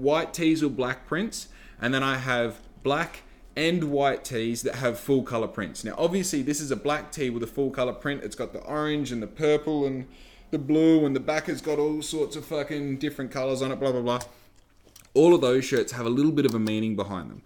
[0.00, 1.48] white tees or black prints,
[1.80, 3.22] and then I have black
[3.56, 5.84] and white tees that have full color prints.
[5.84, 8.22] Now obviously this is a black tee with a full color print.
[8.22, 10.06] It's got the orange and the purple and
[10.50, 13.76] the blue and the back has got all sorts of fucking different colors on it.
[13.76, 14.20] Blah blah blah
[15.14, 17.42] all of those shirts have a little bit of a meaning behind them.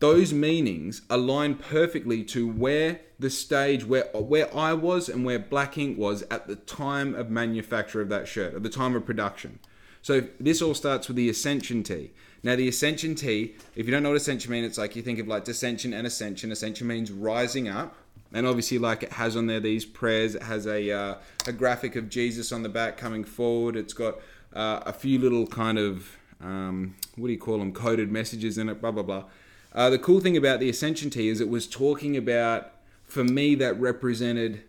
[0.00, 5.78] Those meanings align perfectly to where the stage where where I was and where Black
[5.78, 9.60] Ink was at the time of manufacture of that shirt, at the time of production.
[10.04, 12.10] So this all starts with the Ascension T.
[12.42, 15.18] Now the Ascension T, if you don't know what Ascension means, it's like you think
[15.18, 16.52] of like descension and ascension.
[16.52, 17.96] Ascension means rising up.
[18.30, 20.34] And obviously, like it has on there these prayers.
[20.34, 21.14] It has a uh,
[21.46, 23.76] a graphic of Jesus on the back coming forward.
[23.76, 24.16] It's got
[24.52, 27.72] uh, a few little kind of um, what do you call them?
[27.72, 28.82] Coded messages in it.
[28.82, 29.24] Blah blah blah.
[29.72, 32.72] Uh, the cool thing about the Ascension T is it was talking about
[33.04, 34.64] for me that represented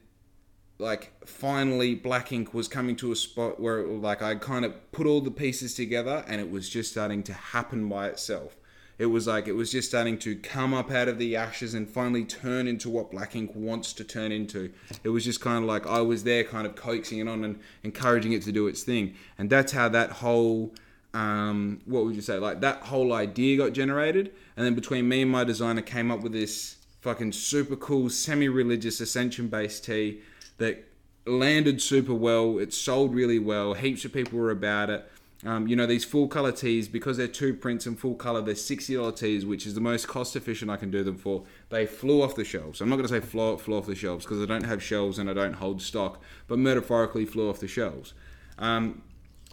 [0.78, 4.92] like finally black ink was coming to a spot where it, like i kind of
[4.92, 8.58] put all the pieces together and it was just starting to happen by itself.
[8.98, 11.90] It was like it was just starting to come up out of the ashes and
[11.90, 14.72] finally turn into what black ink wants to turn into.
[15.04, 17.60] It was just kind of like i was there kind of coaxing it on and
[17.84, 19.16] encouraging it to do its thing.
[19.38, 20.74] And that's how that whole
[21.14, 22.38] um, what would you say?
[22.38, 24.34] Like that whole idea got generated.
[24.56, 29.00] And then between me and my designer came up with this fucking super cool semi-religious
[29.00, 30.22] ascension based tee
[30.58, 30.88] that
[31.26, 32.58] landed super well.
[32.58, 33.74] It sold really well.
[33.74, 35.10] Heaps of people were about it.
[35.44, 38.56] Um, you know, these full color tees, because they're two prints in full color, they're
[38.56, 41.44] $60 tees, which is the most cost efficient I can do them for.
[41.70, 42.82] They flew off the shelves.
[42.82, 45.20] I'm not going to say flew, flew off the shelves because I don't have shelves
[45.20, 48.14] and I don't hold stock, but metaphorically flew off the shelves.
[48.58, 49.04] Um,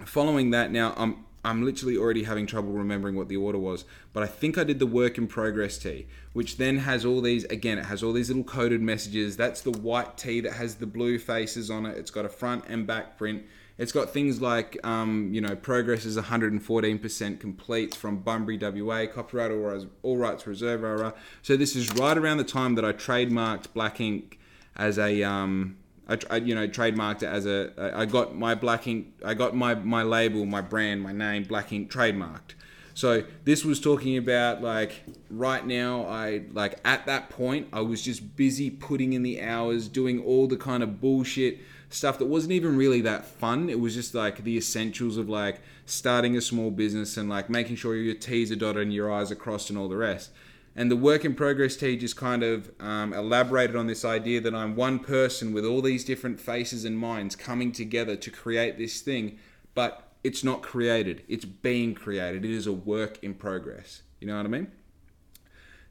[0.04, 4.22] following that, now I'm I'm literally already having trouble remembering what the order was, but
[4.22, 7.78] I think I did the work in progress tee, which then has all these again,
[7.78, 9.36] it has all these little coded messages.
[9.36, 11.98] That's the white tee that has the blue faces on it.
[11.98, 13.42] It's got a front and back print.
[13.78, 19.50] It's got things like, um, you know, progress is 114% complete from Bunbury, WA, copyright
[19.50, 21.16] all, all rights reserved.
[21.40, 24.38] So this is right around the time that I trademarked Black Ink
[24.76, 25.78] as a, um,
[26.08, 29.54] I, I, you know trademarked it as a I got my black ink I got
[29.54, 32.54] my my label my brand my name black ink trademarked.
[32.94, 38.02] So this was talking about like right now I like at that point I was
[38.02, 42.52] just busy putting in the hours doing all the kind of bullshit stuff that wasn't
[42.52, 43.70] even really that fun.
[43.70, 47.76] It was just like the essentials of like starting a small business and like making
[47.76, 50.30] sure your T's are dotted and your I's are crossed and all the rest
[50.74, 54.74] and the work in progress just kind of um, elaborated on this idea that I'm
[54.74, 59.38] one person with all these different faces and minds coming together to create this thing,
[59.74, 62.44] but it's not created, it's being created.
[62.44, 64.02] It is a work in progress.
[64.20, 64.70] You know what I mean?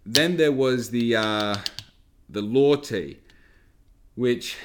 [0.06, 1.56] Then there was the uh,
[2.28, 3.20] the law tee,
[4.16, 4.58] which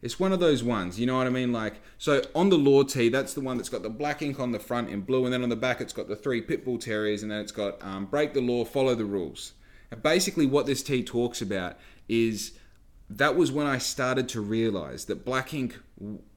[0.00, 1.52] it's one of those ones, you know what I mean?
[1.52, 4.50] Like, so on the Law tee, that's the one that's got the black ink on
[4.50, 7.22] the front in blue, and then on the back it's got the three Pitbull Terriers,
[7.22, 9.52] and then it's got um, break the law, follow the rules.
[9.88, 11.78] And basically, what this tee talks about
[12.08, 12.58] is
[13.08, 15.78] that was when I started to realize that black ink,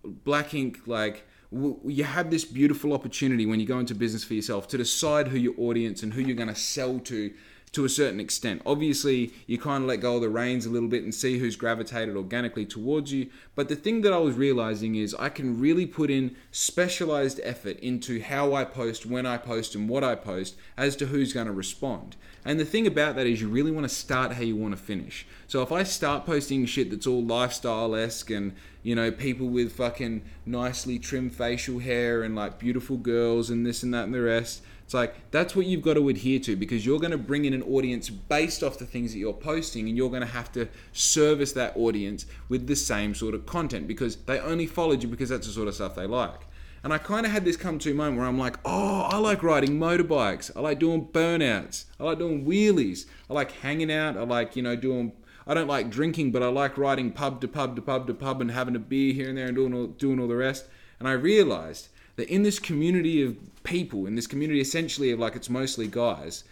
[0.04, 4.68] black ink, like, you have this beautiful opportunity when you go into business for yourself
[4.68, 7.34] to decide who your audience and who you're going to sell to
[7.76, 8.62] to a certain extent.
[8.66, 11.58] Obviously, you kind of let go of the reins a little bit and see who's
[11.58, 13.30] gravitated organically towards you.
[13.54, 17.78] But the thing that I was realizing is I can really put in specialized effort
[17.80, 21.48] into how I post, when I post, and what I post as to who's going
[21.48, 22.16] to respond.
[22.46, 24.82] And the thing about that is you really want to start how you want to
[24.82, 25.28] finish.
[25.48, 28.54] So if I start posting shit that's all lifestyle esque and
[28.84, 33.82] you know people with fucking nicely trimmed facial hair and like beautiful girls and this
[33.84, 36.86] and that and the rest it's like that's what you've got to adhere to because
[36.86, 39.98] you're going to bring in an audience based off the things that you're posting, and
[39.98, 44.16] you're going to have to service that audience with the same sort of content because
[44.16, 46.42] they only followed you because that's the sort of stuff they like.
[46.84, 49.42] And I kind of had this come to moment where I'm like, oh, I like
[49.42, 50.52] riding motorbikes.
[50.56, 51.86] I like doing burnouts.
[52.00, 53.08] I like doing wheelies.
[53.28, 54.16] I like hanging out.
[54.16, 55.14] I like, you know, doing.
[55.48, 58.40] I don't like drinking, but I like riding pub to pub to pub to pub
[58.40, 60.66] and having a beer here and there and doing all, doing all the rest.
[61.00, 65.36] And I realized that in this community of people, in this community essentially of like
[65.36, 66.44] it's mostly guys,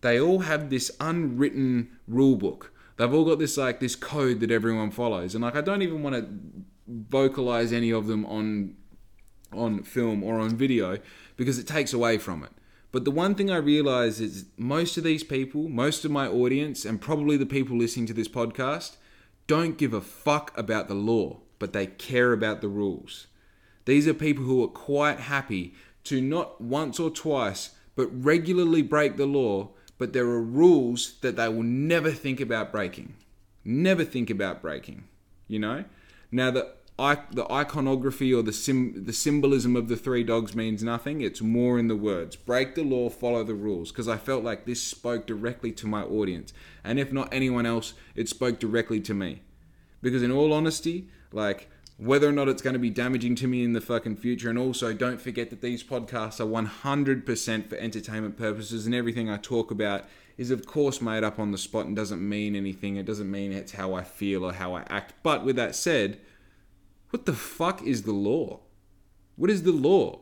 [0.00, 2.72] they all have this unwritten rule book.
[2.96, 5.34] They've all got this like this code that everyone follows.
[5.34, 6.28] And like I don't even want to
[6.86, 8.76] vocalize any of them on
[9.52, 10.98] on film or on video
[11.36, 12.50] because it takes away from it.
[12.92, 16.84] But the one thing I realize is most of these people, most of my audience,
[16.84, 18.96] and probably the people listening to this podcast,
[19.46, 23.28] don't give a fuck about the law, but they care about the rules.
[23.90, 25.74] These are people who are quite happy
[26.04, 31.34] to not once or twice, but regularly break the law, but there are rules that
[31.34, 33.14] they will never think about breaking.
[33.64, 35.08] Never think about breaking,
[35.48, 35.86] you know?
[36.30, 36.72] Now, the,
[37.32, 41.20] the iconography or the, sim, the symbolism of the three dogs means nothing.
[41.20, 42.36] It's more in the words.
[42.36, 43.90] Break the law, follow the rules.
[43.90, 46.52] Because I felt like this spoke directly to my audience.
[46.84, 49.42] And if not anyone else, it spoke directly to me.
[50.00, 51.68] Because in all honesty, like,
[52.00, 54.48] whether or not it's going to be damaging to me in the fucking future.
[54.48, 59.36] And also, don't forget that these podcasts are 100% for entertainment purposes, and everything I
[59.36, 60.06] talk about
[60.38, 62.96] is, of course, made up on the spot and doesn't mean anything.
[62.96, 65.12] It doesn't mean it's how I feel or how I act.
[65.22, 66.18] But with that said,
[67.10, 68.60] what the fuck is the law?
[69.36, 70.20] What is the law?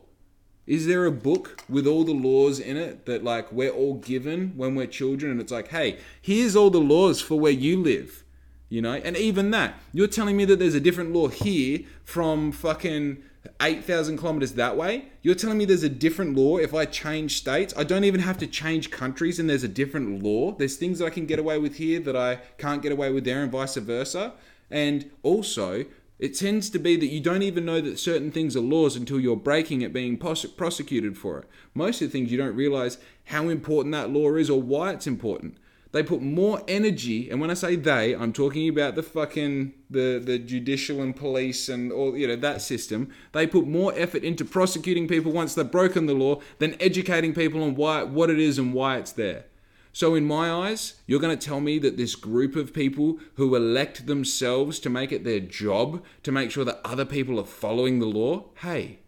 [0.67, 4.51] Is there a book with all the laws in it that like we're all given
[4.57, 8.23] when we're children and it's like, hey, here's all the laws for where you live?
[8.69, 8.93] You know?
[8.93, 13.23] And even that, you're telling me that there's a different law here from fucking
[13.61, 15.05] 8,000 kilometers that way.
[15.21, 17.73] You're telling me there's a different law if I change states.
[17.75, 20.51] I don't even have to change countries and there's a different law.
[20.51, 23.23] There's things that I can get away with here that I can't get away with
[23.23, 24.33] there and vice versa.
[24.69, 25.85] And also,
[26.19, 29.19] it tends to be that you don't even know that certain things are laws until
[29.21, 31.47] you're breaking it, being prosecuted for it.
[31.73, 35.07] Most of the things you don't realize how important that law is or why it's
[35.07, 35.57] important.
[35.91, 40.21] They put more energy, and when I say they, I'm talking about the fucking the
[40.23, 43.09] the judicial and police and all you know that system.
[43.31, 47.63] They put more effort into prosecuting people once they've broken the law than educating people
[47.63, 49.45] on why what it is and why it's there.
[49.91, 53.55] So, in my eyes, you're going to tell me that this group of people who
[53.55, 57.97] elect themselves to make it their job to make sure that other people are following
[57.97, 58.99] the law, hey,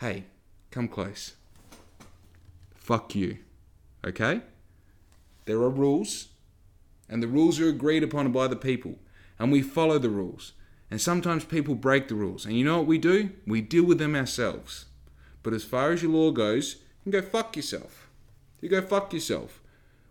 [0.00, 0.24] hey,
[0.72, 1.36] come close.
[2.74, 3.38] Fuck you.
[4.04, 4.42] Okay?
[5.46, 6.28] There are rules,
[7.08, 8.96] and the rules are agreed upon by the people,
[9.38, 10.52] and we follow the rules.
[10.90, 13.30] And sometimes people break the rules, and you know what we do?
[13.46, 14.86] We deal with them ourselves.
[15.42, 18.08] But as far as your law goes, you can go fuck yourself.
[18.60, 19.62] You go fuck yourself.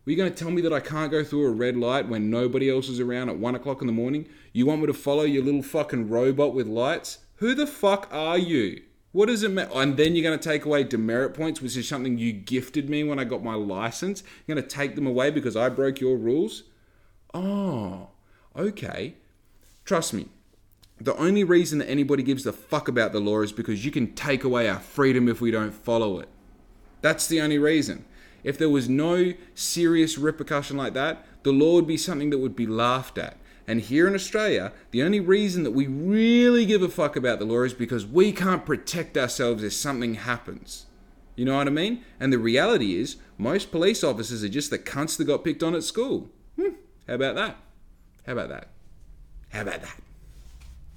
[0.08, 2.30] Are you going to tell me that I can't go through a red light when
[2.30, 4.30] nobody else is around at one o'clock in the morning?
[4.54, 7.20] You want me to follow your little fucking robot with lights?
[7.38, 8.84] Who the fuck are you?
[9.16, 9.72] What does it matter?
[9.76, 13.02] And then you're going to take away demerit points, which is something you gifted me
[13.06, 14.24] when I got my license.
[14.46, 16.64] You're going to take them away because I broke your rules?
[17.34, 18.10] Oh,
[18.58, 19.16] okay.
[19.86, 20.28] Trust me.
[21.00, 24.14] The only reason that anybody gives the fuck about the law is because you can
[24.16, 26.28] take away our freedom if we don't follow it.
[27.00, 28.04] That's the only reason.
[28.44, 32.58] If there was no serious repercussion like that, the law would be something that would
[32.58, 33.38] be laughed at.
[33.68, 37.46] And here in Australia, the only reason that we really give a fuck about the
[37.46, 40.86] law is because we can't protect ourselves if something happens.
[41.36, 42.04] You know what I mean?
[42.20, 45.76] And the reality is, most police officers are just the cunts that got picked on
[45.76, 46.30] at school.
[46.56, 46.76] Hmm,
[47.08, 47.58] how about that?
[48.26, 48.70] How about that?
[49.50, 50.00] How about that?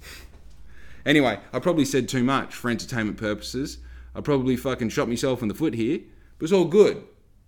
[1.05, 3.79] anyway, I probably said too much for entertainment purposes.
[4.15, 5.99] I probably fucking shot myself in the foot here,
[6.37, 7.03] but it's all good.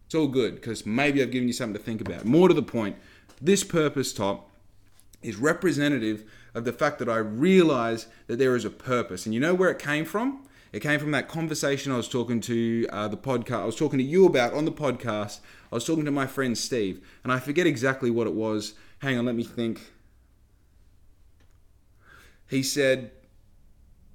[0.05, 2.25] It's all good because maybe I've given you something to think about.
[2.25, 2.97] More to the point,
[3.39, 4.50] this purpose top
[5.21, 9.25] is representative of the fact that I realize that there is a purpose.
[9.25, 10.45] And you know where it came from?
[10.71, 13.61] It came from that conversation I was talking to uh, the podcast.
[13.61, 15.39] I was talking to you about on the podcast.
[15.71, 18.73] I was talking to my friend Steve, and I forget exactly what it was.
[18.99, 19.91] Hang on, let me think.
[22.47, 23.11] He said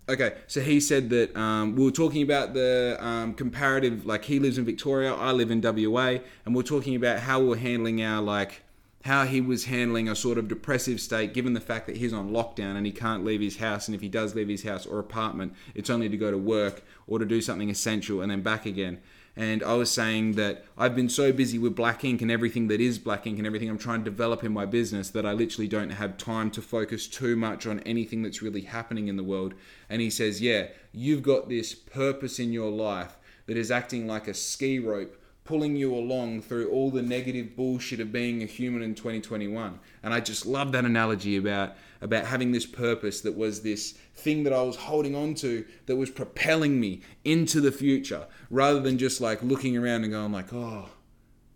[0.09, 4.39] Okay, so he said that um, we were talking about the um, comparative, like he
[4.39, 7.57] lives in Victoria, I live in WA, and we are talking about how we we're
[7.57, 8.63] handling our like
[9.07, 12.31] how he was handling a sort of depressive state given the fact that he's on
[12.31, 14.99] lockdown and he can't leave his house and if he does leave his house or
[14.99, 18.67] apartment it's only to go to work or to do something essential and then back
[18.67, 19.01] again
[19.39, 22.81] and I was saying that I've been so busy with black ink and everything that
[22.81, 25.69] is black ink and everything I'm trying to develop in my business that I literally
[25.69, 29.53] don't have time to focus too much on anything that's really happening in the world.
[29.91, 34.27] And he says, Yeah, you've got this purpose in your life that is acting like
[34.27, 38.83] a ski rope pulling you along through all the negative bullshit of being a human
[38.83, 39.79] in 2021.
[40.03, 44.45] And I just love that analogy about about having this purpose that was this thing
[44.45, 48.99] that I was holding on to that was propelling me into the future rather than
[48.99, 50.91] just like looking around and going like, "Oh,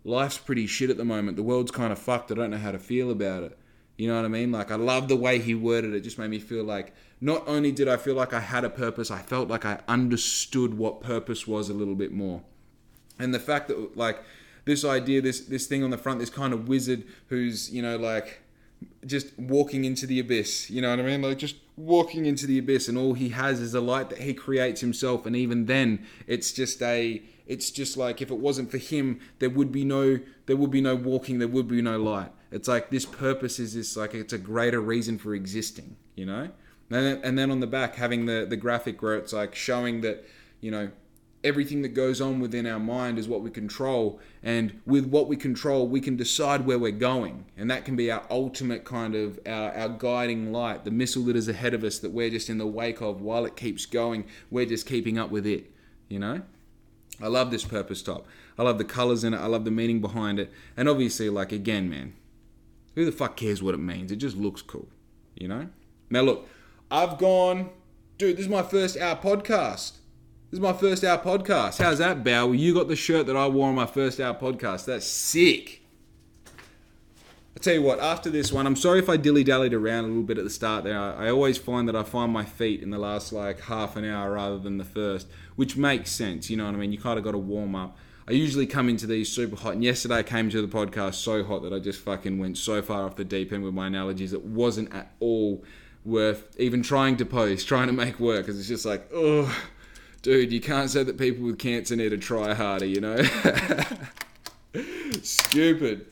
[0.03, 1.37] life's pretty shit at the moment.
[1.37, 2.31] The world's kind of fucked.
[2.31, 3.57] I don't know how to feel about it."
[3.97, 4.51] You know what I mean?
[4.51, 5.97] Like I love the way he worded it.
[5.97, 8.69] It just made me feel like not only did I feel like I had a
[8.69, 12.41] purpose, I felt like I understood what purpose was a little bit more
[13.21, 14.23] and the fact that like
[14.65, 17.97] this idea, this this thing on the front, this kind of wizard who's you know
[17.97, 18.41] like
[19.05, 20.69] just walking into the abyss.
[20.69, 21.21] You know what I mean?
[21.21, 24.33] Like just walking into the abyss, and all he has is a light that he
[24.33, 25.25] creates himself.
[25.25, 27.21] And even then, it's just a.
[27.47, 30.19] It's just like if it wasn't for him, there would be no.
[30.45, 31.39] There would be no walking.
[31.39, 32.31] There would be no light.
[32.51, 35.95] It's like this purpose is this like it's a greater reason for existing.
[36.15, 36.49] You know.
[36.93, 40.01] And then, and then on the back having the the graphic where it's like showing
[40.01, 40.25] that
[40.59, 40.91] you know
[41.43, 44.19] everything that goes on within our mind is what we control.
[44.43, 47.45] And with what we control we can decide where we're going.
[47.57, 51.35] And that can be our ultimate kind of our, our guiding light the missile that
[51.35, 54.25] is ahead of us that we're just in the wake of while it keeps going.
[54.49, 55.71] We're just keeping up with it
[56.09, 56.41] you know?
[57.21, 58.25] I love this purpose top.
[58.57, 59.37] I love the colors in it.
[59.37, 60.51] I love the meaning behind it.
[60.75, 62.13] And obviously like again man
[62.95, 64.11] who the fuck cares what it means?
[64.11, 64.87] It just looks cool
[65.35, 65.69] you know?
[66.09, 66.47] Now look
[66.89, 67.69] i've gone
[68.17, 69.93] dude this is my first hour podcast
[70.51, 71.81] this is my first hour podcast.
[71.81, 72.51] How's that, Bow?
[72.51, 74.83] You got the shirt that I wore on my first hour podcast.
[74.83, 75.81] That's sick.
[76.45, 80.07] I tell you what, after this one, I'm sorry if I dilly dallied around a
[80.07, 80.99] little bit at the start there.
[80.99, 84.33] I, always find that I find my feet in the last like half an hour
[84.33, 86.49] rather than the first, which makes sense.
[86.49, 86.91] You know what I mean?
[86.91, 87.97] You kind of got to warm up.
[88.27, 91.45] I usually come into these super hot, and yesterday I came to the podcast so
[91.45, 94.33] hot that I just fucking went so far off the deep end with my analogies.
[94.33, 95.63] It wasn't at all
[96.03, 99.55] worth even trying to post, trying to make work, because it's just like, oh,
[100.21, 103.21] dude, you can't say that people with cancer need to try harder, you know?
[105.23, 106.05] Stupid.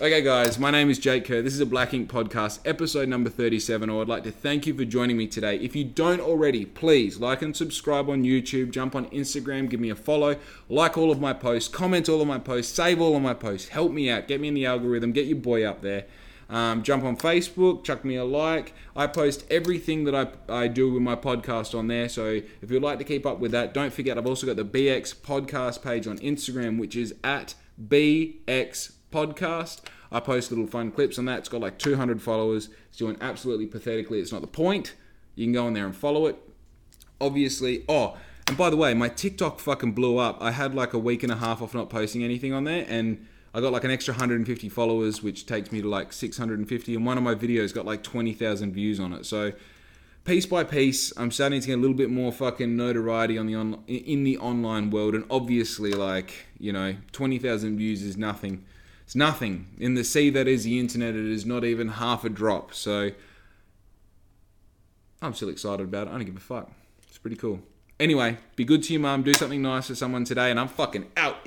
[0.00, 1.42] Okay, guys, my name is Jake Kerr.
[1.42, 3.90] This is a Black Ink Podcast, episode number 37.
[3.90, 5.58] I would like to thank you for joining me today.
[5.58, 9.90] If you don't already, please like and subscribe on YouTube, jump on Instagram, give me
[9.90, 10.36] a follow,
[10.70, 13.68] like all of my posts, comment all of my posts, save all of my posts,
[13.68, 16.06] help me out, get me in the algorithm, get your boy up there.
[16.50, 18.74] Um, jump on Facebook, chuck me a like.
[18.96, 22.08] I post everything that I, I do with my podcast on there.
[22.08, 24.64] So if you'd like to keep up with that, don't forget I've also got the
[24.64, 29.82] BX podcast page on Instagram, which is at BX podcast.
[30.10, 31.38] I post little fun clips on that.
[31.38, 32.68] It's got like 200 followers.
[32.88, 34.18] It's doing absolutely pathetically.
[34.18, 34.94] It's not the point.
[35.36, 36.36] You can go in there and follow it.
[37.20, 38.16] Obviously, oh,
[38.48, 40.38] and by the way, my TikTok fucking blew up.
[40.40, 43.24] I had like a week and a half off not posting anything on there, and
[43.52, 46.94] I got like an extra 150 followers, which takes me to like 650.
[46.94, 49.26] And one of my videos got like 20,000 views on it.
[49.26, 49.52] So
[50.24, 53.54] piece by piece, I'm starting to get a little bit more fucking notoriety on the
[53.56, 55.14] on in the online world.
[55.14, 58.64] And obviously, like you know, 20,000 views is nothing.
[59.04, 61.16] It's nothing in the sea that is the internet.
[61.16, 62.72] It is not even half a drop.
[62.72, 63.10] So
[65.20, 66.10] I'm still excited about it.
[66.10, 66.70] I don't give a fuck.
[67.08, 67.60] It's pretty cool.
[67.98, 69.24] Anyway, be good to your mum.
[69.24, 71.44] Do something nice for someone today, and I'm fucking out.